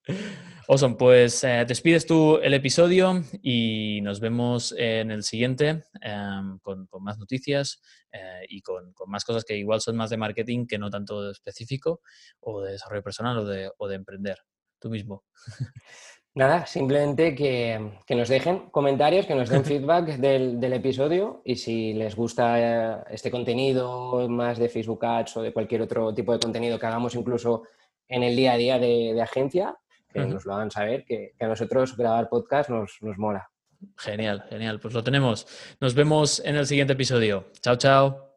Awesome, 0.68 0.96
pues 0.96 1.44
eh, 1.44 1.66
despides 1.68 2.06
tú 2.06 2.38
el 2.38 2.54
episodio 2.54 3.26
y 3.42 4.00
nos 4.04 4.22
vemos 4.22 4.74
en 4.78 5.12
el 5.12 5.24
siguiente 5.24 5.84
em, 6.00 6.60
con, 6.60 6.88
más 7.02 7.18
noticias 7.18 7.82
eh, 8.14 8.46
y 8.48 8.62
con, 8.62 8.94
más 9.08 9.26
cosas 9.26 9.44
que 9.44 9.58
igual 9.58 9.82
son 9.82 9.98
más 9.98 10.12
de 10.12 10.16
marketing 10.16 10.68
que 10.68 10.78
no 10.78 10.90
tanto 10.90 11.24
de 11.24 11.34
específico 11.34 12.00
o 12.40 12.62
de 12.62 12.74
desarrollo 12.74 13.04
personal 13.04 13.40
o 13.40 13.46
de, 13.46 13.70
o 13.78 13.88
de 13.90 13.96
emprender. 13.96 14.38
Tú 14.80 14.90
mismo. 14.90 15.26
Nada, 16.34 16.66
simplemente 16.66 17.36
que, 17.36 17.92
nos 18.10 18.30
dejen 18.30 18.70
comentarios, 18.72 19.26
que 19.26 19.36
nos 19.36 19.50
den 19.50 19.66
feedback 19.66 20.16
del, 20.18 20.74
episodio 20.74 21.42
y 21.44 21.58
si 21.58 21.94
les 21.94 22.16
gusta 22.16 22.60
eh, 22.60 23.04
este 23.10 23.30
contenido 23.30 24.30
más 24.30 24.58
de 24.58 24.70
Facebook 24.70 25.06
Ads 25.06 25.38
o 25.38 25.42
de 25.42 25.52
cualquier 25.52 25.82
otro 25.82 26.14
tipo 26.14 26.32
de 26.32 26.40
contenido 26.40 26.80
que 26.80 26.86
hagamos 26.86 27.16
incluso 27.16 27.64
en 28.08 28.24
el 28.24 28.36
día 28.36 28.54
a 28.54 28.58
día 28.58 28.80
de, 28.80 29.22
agencia, 29.22 29.76
que 30.14 30.20
nos 30.26 30.46
lo 30.46 30.54
hagan 30.54 30.72
saber, 30.72 31.06
que, 31.06 31.34
a 31.40 31.48
nosotros 31.48 31.96
grabar 31.98 32.30
podcast 32.30 32.70
nos, 32.70 32.98
nos 33.02 33.18
mola. 33.18 33.50
Genial, 33.98 34.46
genial. 34.50 34.80
Pues 34.80 34.94
lo 34.94 35.04
tenemos. 35.04 35.48
Nos 35.80 35.96
vemos 35.96 36.42
en 36.46 36.56
el 36.56 36.68
siguiente 36.68 36.94
episodio. 36.94 37.52
Chao, 37.62 37.76
chao. 37.78 38.31